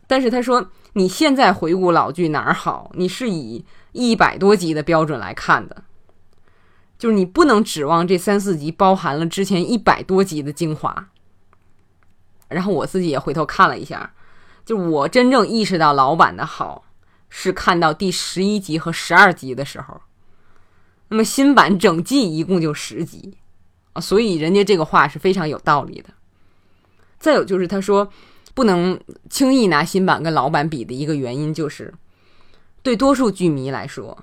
[0.07, 2.91] 但是他说，你现在回顾老剧哪儿好？
[2.95, 5.85] 你是以一百多集的标准来看的。
[6.99, 11.09] 就是你不能指望这三四集包含了之前一百多集的精华。
[12.51, 14.13] 然后我自己也回头看了一下，
[14.65, 16.85] 就我真正意识到老版的好，
[17.29, 20.01] 是看到第十一集和十二集的时候。
[21.09, 23.37] 那么新版整季一共就十集
[23.95, 26.11] 啊，所以人家这个话是非常有道理的。
[27.19, 28.09] 再有就是他说
[28.55, 28.99] 不能
[29.29, 31.93] 轻易拿新版跟老版比的一个原因，就是
[32.83, 34.17] 对多数剧迷来说。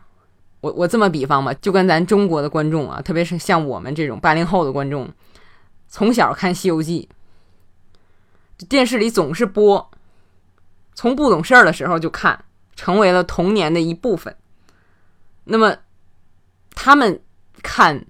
[0.61, 5.07] 我我这么比方吧，就跟咱中国的观众啊，特别是像我们这种八零后的观众，
[5.87, 7.07] 从小看《西游记》，
[8.65, 9.91] 电视里总是播，
[10.93, 12.45] 从不懂事儿的时候就看，
[12.75, 14.35] 成为了童年的一部分。
[15.45, 15.77] 那么，
[16.71, 17.21] 他们
[17.61, 17.99] 看《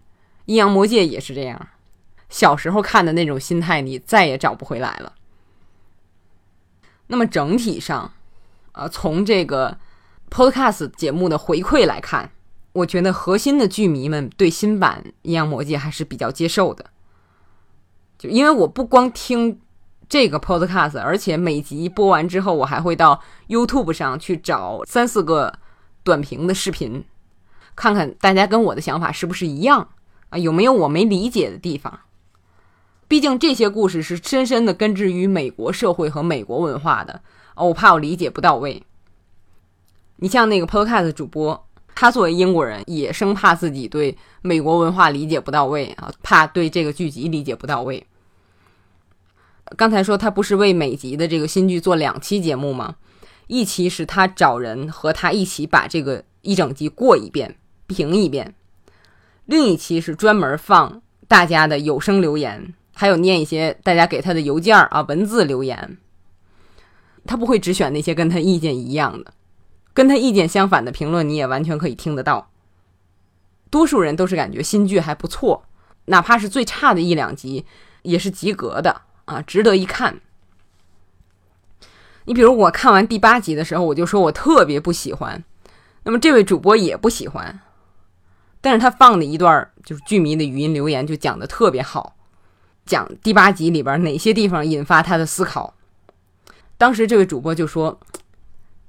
[0.46, 1.68] 阴阳魔界》也是这样，
[2.30, 5.14] 小时候看的那种心态，你再也找不回来了。
[7.08, 8.14] 那么整体上，
[8.72, 9.78] 啊，从这个
[10.30, 12.32] Podcast 节目的回馈来看。
[12.74, 16.92] 我觉得核心的剧迷们对新版《阴阳魔界》还是比较接受的，
[18.20, 19.60] 就因为我不光听
[20.10, 25.54] 这个 podcast，而且每集播完之后，我还会到 YouTube 上去找三四个
[26.04, 27.04] 短评的视频，
[27.76, 29.90] 看看大家跟我的想法是不是一样
[30.30, 32.00] 啊，有没有我没理解的地方。
[33.08, 37.22] 毕竟这些故事是深深的根植于美国社会和美国文化的，
[37.56, 38.84] 我怕我理解不到位。
[40.18, 41.64] 你像那个 podcast 主播。
[42.00, 48.06] 他作为英国人，也生怕自己对美国文化理解不到位啊，怕对这个剧集理解不到位。
[49.76, 52.96] 刚才说他不是为每集的这个新剧做两期节目吗？
[53.48, 57.58] 一期是他找人和他一起把这个一整集过一遍、
[57.88, 58.54] 评一遍；
[59.46, 65.98] 另一期是专门放大家的有声留言，还有念一些大家给他的邮件啊、文字留言。
[67.26, 69.34] 他不会只选那些跟他意见一样的。
[69.94, 72.52] 跟他意见相反的评论，你也完全可以听得到。
[73.70, 75.64] 多数人都是感觉新剧还不错，
[76.06, 77.66] 哪怕是最差的一两集，
[78.04, 80.20] 也是及格的啊，值得一看。
[82.26, 85.44] 你比如我看完第八集的时候，我就说我特别不喜欢，
[86.04, 87.60] 那么这位主播也不喜欢，
[88.60, 92.18] 但是他放的一段就是剧迷的语音留言就讲的特别好，
[92.86, 95.76] 讲第八集里边哪些地方引发他的思考。
[96.78, 98.00] 当时这位主播就说。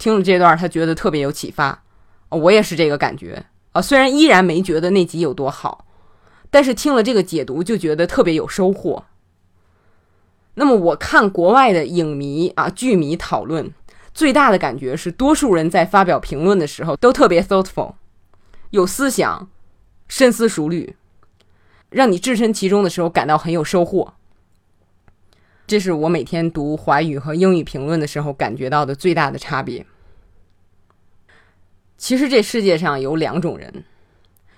[0.01, 1.82] 听了这段，他觉得特别有启发，
[2.28, 3.82] 我也是这个感觉啊。
[3.82, 5.86] 虽然依然没觉得那集有多好，
[6.51, 9.07] 但是听了这个解读，就觉得特别有收获。
[10.59, 13.73] 那么我看国外的影迷啊、剧迷讨论，
[14.13, 17.95] 最大的感觉是，多数人在发表评论的时候都特别 thoughtful，
[18.71, 19.49] 有思想，
[20.09, 20.97] 深思熟虑，
[21.91, 24.15] 让你置身其中的时候感到很有收获。
[25.69, 29.87] 这是我每天读华语和英语评论的时候感觉到的最大的差别。
[31.97, 33.85] 其实这世界上有两种人，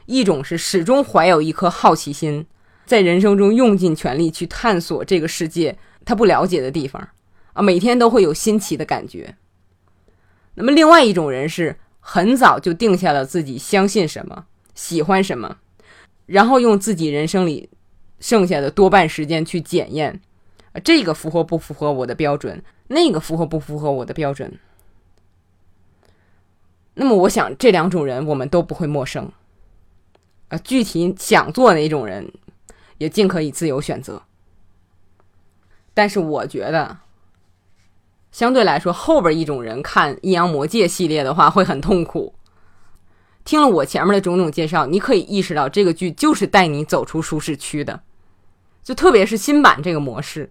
[0.07, 2.47] 一种是始终怀有一颗好奇心，
[2.87, 7.09] 在人生中用尽全力去探索这个世界他不了解的地方
[7.53, 9.37] 啊，每天都会有新奇的感觉。
[10.55, 15.59] 那么，另外一种人是很早就定下了自己相信什么、喜欢什么，
[16.27, 17.71] 然后用自己人生里
[18.19, 20.21] 剩下的多半时间去检验，
[20.73, 24.59] 啊，这个符合不符合我的标准，那个符合不符合我的标准。
[26.95, 29.31] 那么，我想这两种人我们都不会陌生，
[30.49, 32.31] 啊，具体想做哪种人，
[32.99, 34.23] 也尽可以自由选择。
[36.01, 36.97] 但是，我觉得。
[38.33, 42.35] 相对来说，后边一种人看《阴阳魔界》系列的话会很痛苦。
[43.45, 48.01] 听了我前面的种种介绍，你可以意识到这个剧就是带你走出舒适区的。
[48.83, 50.49] 就特别是新版这个模式，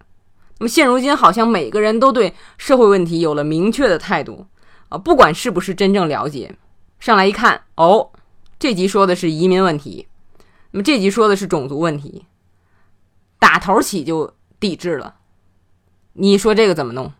[0.60, 4.46] 那么现如今好像每个人都对社会问题有了明确的态度
[4.90, 6.56] 啊，不管是不是真正了解，
[7.00, 8.12] 上来一看，哦，
[8.60, 10.08] 这集说的是移民问题，
[10.70, 12.28] 那么这集说的是种族问题，
[13.40, 15.16] 打头起就抵制了。
[16.14, 17.14] 你说这个怎么弄？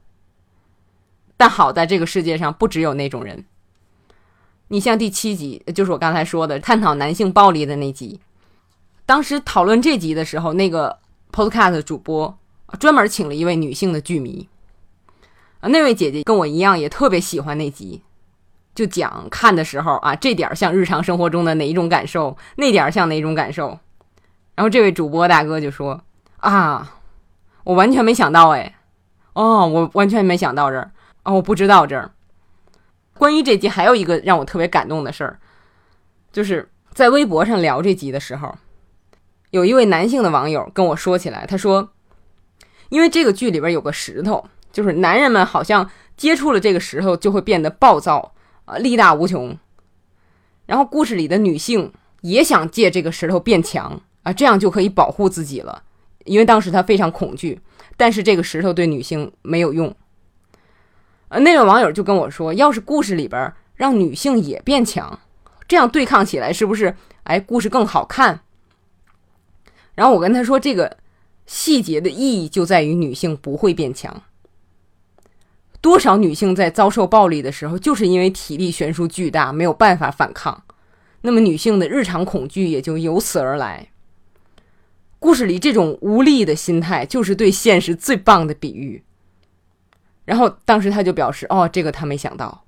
[1.38, 3.46] 但好在这个世界上不只有那种人。
[4.68, 8.20] 你像第七集，就是我刚才说的探讨男性暴力的那集，
[9.06, 11.00] 当时讨论这集的时候，那个
[11.32, 12.38] Podcast 主播
[12.80, 14.48] 专门请了一位女性的剧迷
[15.62, 18.04] 啊，那位姐姐跟我一样也特别喜欢那集，
[18.76, 23.80] 就讲看的时候啊，这点像日常生活中的哪一种感受，那点像哪一种感受。
[24.56, 26.02] 然后这位主播大哥就说
[26.38, 26.98] 啊，
[27.64, 28.76] 我完全没想到哎，
[29.34, 30.92] 哦，我完全没想到这儿。
[31.24, 32.12] 哦，我不知道这儿。
[33.18, 35.40] 关于这集，还有一个让我特别感动的事儿，
[36.32, 38.58] 就是在微博上聊这集的时候，
[39.52, 41.90] 有一位男性的网友跟我说起来，他说，
[42.90, 48.34] 因为这个剧里边有个石头，就是男人们好像接触了这个石头就会变得暴躁
[48.66, 49.58] 啊，力大无穷。
[50.66, 55.84] 然后故事里的女性也想借这个石头变强啊，这样就可以保护自己了，
[56.24, 57.60] 因为当时她非常恐惧，
[58.00, 59.94] 但是这个石头对女性没有用。
[61.28, 65.20] 呃，那位网友就跟我说，要是故事里边让女性也变强，
[65.68, 68.40] 这样对抗起来是不是哎故事更好看？
[69.96, 70.96] 然后我跟他说，这个
[71.46, 74.24] 细节的意义就在于女性不会变强。
[75.82, 80.64] 多少女性在遭受暴力的时候，就是因为体力悬殊巨大，没有办法反抗，
[81.24, 83.90] 那么女性的日常恐惧也就由此而来。
[85.20, 89.04] 故事里这种无力的心态，就是对现实最棒的比喻。
[90.26, 92.64] 然后当时他就表示：“哦，这个他没想到，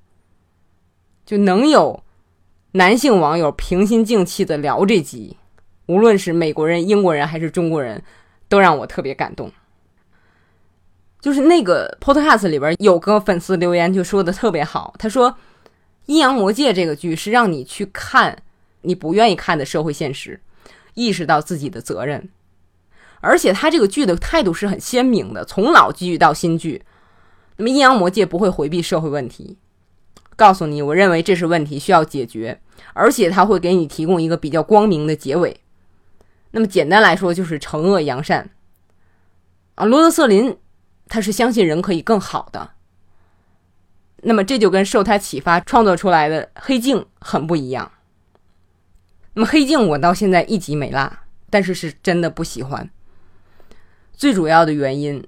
[1.25, 2.03] 就能有
[2.73, 5.37] 男性网友平心静气的聊这集，
[5.85, 8.03] 无论是美国人、英国人还是中国人，
[8.49, 9.51] 都让我特别感动。
[11.19, 15.37] 就是那个 Podcast 里边有个粉丝留言就说的特别好，他说
[16.07, 18.41] ：‘阴阳魔界这个剧是让你去看
[18.81, 20.41] 你不愿意看的社会现实，
[20.95, 22.27] 意识到自己的责任，
[23.22, 26.84] 而且他这个剧的态度是很鲜明的，从老剧到新剧。’
[27.57, 29.57] 那么阴阳魔界不会回避社会问题，
[30.36, 32.59] 告诉你，我认为这是问题需要解决，
[32.93, 35.61] 而且他会给你提供一个比较光明的结尾。
[36.51, 38.49] 那么简单来说，就是惩恶扬善。
[39.76, 40.57] 啊，罗德瑟林
[41.07, 42.72] 他是相信人可以更好的。
[44.24, 47.91] 那么这就跟受他启发创作出来的《黑镜》很不一样。
[49.34, 51.11] 那么《黑镜》我到现在一集没落，
[51.49, 52.89] 但是是真的不喜欢。
[54.14, 55.24] 最主要的原因。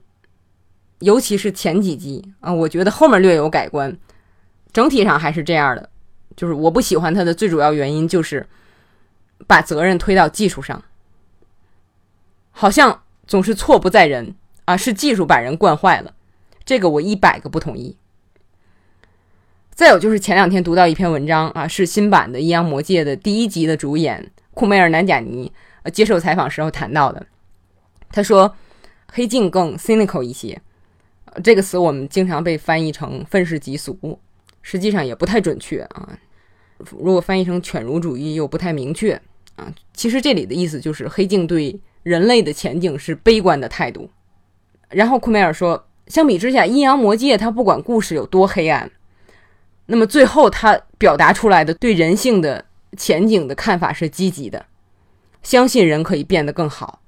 [1.00, 3.98] 尤其是前几集啊，我觉得后面略有改观，
[4.72, 5.90] 整体上还是这样的。
[6.38, 8.48] 就是我不喜欢他的最主要原因，就是
[9.46, 10.82] 把责任推到技术上，
[12.52, 16.14] 好像总是错不在人啊，是技术把人惯坏了。
[16.64, 17.98] 这个我一百个不同意。
[19.72, 27.26] 再有就是前两天读到一篇文章啊，是新版的《阴阳魔界》的第一集的主演库梅尔南贾尼呃接受采访时候谈到的，
[28.10, 28.56] 他说
[29.16, 30.60] 黑镜更 cynical 一些。
[31.44, 34.20] 这个词我们经常被翻译成愤世嫉俗，
[34.64, 36.18] 实际上也不太准确啊。
[36.90, 39.14] 如果翻译成犬儒主义又不太明确
[39.56, 39.72] 啊。
[39.94, 44.10] 其实这里的意思就是黑镜对人类的前景是悲观的态度。
[44.90, 48.92] 然后库梅尔说，相比之下，阴阳魔界它不管故事有多黑暗，
[49.86, 52.66] 那么最后它表达出来的对人性的
[52.98, 54.66] 前景的看法是积极的，
[55.44, 57.00] 相信人可以变得更好。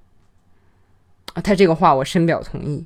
[1.36, 2.86] 啊，他这个话我深表同意。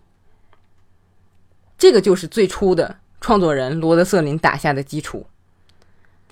[1.78, 5.26] 这个就是最初的创作人罗德瑟林打下的基础。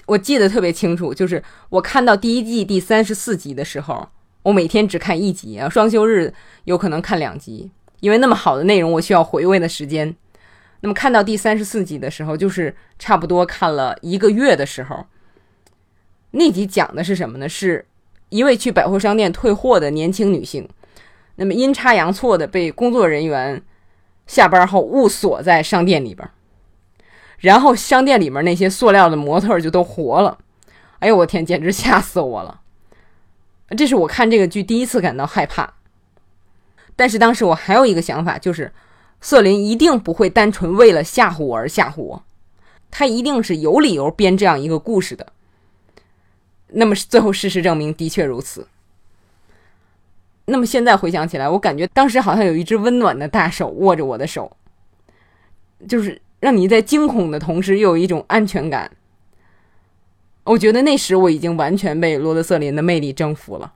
[0.05, 4.09] 我记得特别清楚，就是我看到第一季第三十四集的时候，
[4.43, 6.33] 我每天只看一集啊，双休日
[6.65, 10.15] 有可能看两集，因为那么好的内容我需要回味的时间。
[10.81, 15.05] 那么看到第三十四集的时候，就是差不多看了一个月的时候。
[16.31, 17.49] 那集讲的是什么呢？
[17.49, 17.85] 是
[18.29, 20.67] 一位去百货商店退货的年轻女性，
[21.37, 23.63] 那么阴差阳错的被工作人员
[24.27, 26.29] 下班后误锁在商店里边，
[27.39, 30.37] 然后商店里面那些塑料的模特就都活了。
[30.99, 32.61] 哎呦我天，简直吓死我了！
[33.77, 35.75] 这是我看这个剧第一次感到害怕。
[36.95, 38.73] 但是当时我还有一个想法，就是
[39.21, 42.23] 瑟琳一定不会单纯为了吓唬我而吓唬我，
[42.89, 45.27] 她一定是有理由编这样一个故事的。
[46.69, 48.67] 那么最后事实证明的确如此。
[50.49, 54.49] 那么现在回想起来，我感觉当时好像有一只温暖的大手握着我的手，
[55.87, 58.89] 就是让你在惊恐的同时又有一种安全感。
[60.45, 63.73] 我觉得那时我已经完全被罗德瑟林的魅力征服了。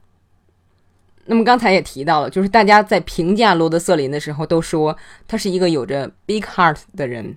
[1.26, 4.96] 那么刚才也提到了，就是大家在评价罗德瑟林的时候都说
[5.28, 7.36] 他是一个有着 big heart 的人。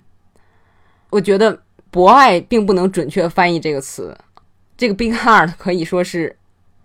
[1.10, 4.16] 我觉得博爱并不能准确翻译这个词，
[4.78, 6.34] 这个 big heart 可以说是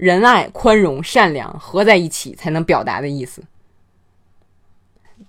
[0.01, 3.43] 仁爱、宽容、善良合在一起才能表达的意思。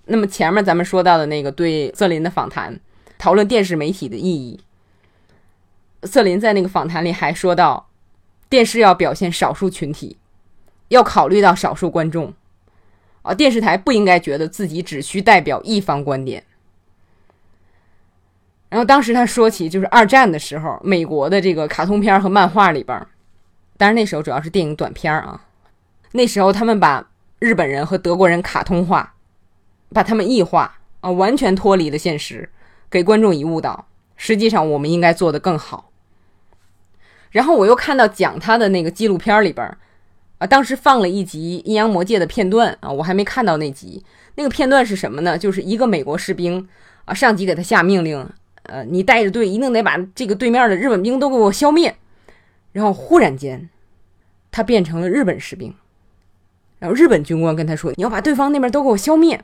[0.05, 2.79] 那么前面咱们说到的那个对瑟林的访谈，
[3.19, 4.59] 讨论电视媒体的意义。
[6.01, 7.87] 瑟林在那个访谈里还说到，
[8.49, 10.17] 电视要表现少数群体。
[10.87, 12.33] 要考虑到少数观众，
[13.21, 16.43] 啊，电视台不应该觉得自己只需代表一方观点。
[18.69, 23.07] 然后当时他说起，就是二战的时候，美国的这个卡通片和漫画里边，
[23.77, 25.45] 当然那时候主要是电影短片儿啊，
[26.11, 27.09] 那时候他们把
[27.39, 29.15] 日本人和德国人卡通化，
[29.89, 32.49] 把他们异化啊，完全脱离了现实，
[32.89, 33.87] 给观众以误导。
[34.15, 35.89] 实际上，我们应该做得更好。
[37.31, 39.77] 然后我又看到讲他的那个纪录片里边。
[40.39, 44.03] 啊，当时放了一集《阴阳魔界》的片段啊，我还没看到那集。
[44.35, 45.37] 那个片段是什么呢？
[45.37, 46.67] 就是一个美国士兵
[47.05, 48.27] 啊，上级给他下命令，
[48.63, 51.95] 呃，你带着队一定得把这个对面的日本兵都给我消灭。
[52.73, 53.69] 然后忽然间，
[54.51, 55.73] 他变成了日本士兵，
[56.79, 59.41] 然后日本军官跟他说：“你要把对方那边都给我消灭。”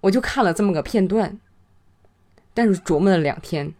[0.00, 1.38] 我就看了这么个片段，
[2.54, 3.74] 但是琢磨了两天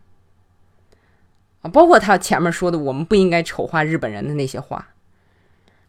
[1.63, 4.91] 啊，包括他前面说的“我们不应该丑化日本人”的那些话。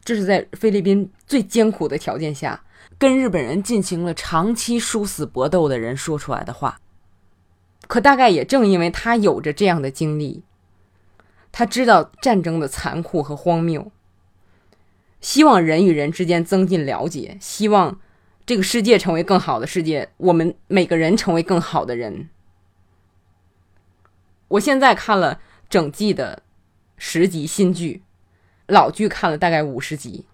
[0.03, 2.63] 这是在菲律宾最艰苦的条件下，
[2.97, 6.79] 跟日本人进行了长期殊死搏斗的人说出来的话。
[7.87, 10.43] 可大概也正因为他有着这样的经历，
[11.53, 13.89] 他知道战争的残酷和荒谬，
[15.21, 18.01] 希望人与人之间增进了解，希望
[18.45, 22.27] 这个世界成为更好的世界，我们每个人成为更好的人。
[24.49, 25.39] 我现在看了
[25.69, 26.43] 整季的
[26.97, 28.03] 十集新剧。
[28.67, 30.25] 老剧看了大概五十集，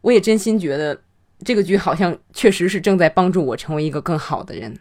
[0.00, 1.00] 我也真心觉得
[1.44, 4.76] 这个剧好像确实是正在帮助我成为一个更好的人，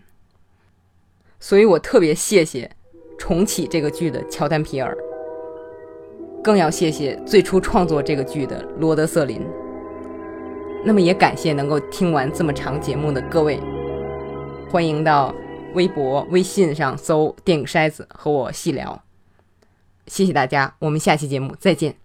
[1.39, 2.76] 所以我特别谢谢
[3.19, 4.97] 重启这个剧的乔丹皮尔，
[6.43, 9.41] 更要谢谢最初创作这个剧的罗德瑟林。
[10.83, 13.59] 那么也感谢能够听完这么长节目的各位，
[14.69, 15.33] 欢迎到
[15.75, 19.03] 微博、微信上搜“电影筛子”和我细聊。
[20.07, 22.01] 谢谢大家，我们下期节目再见。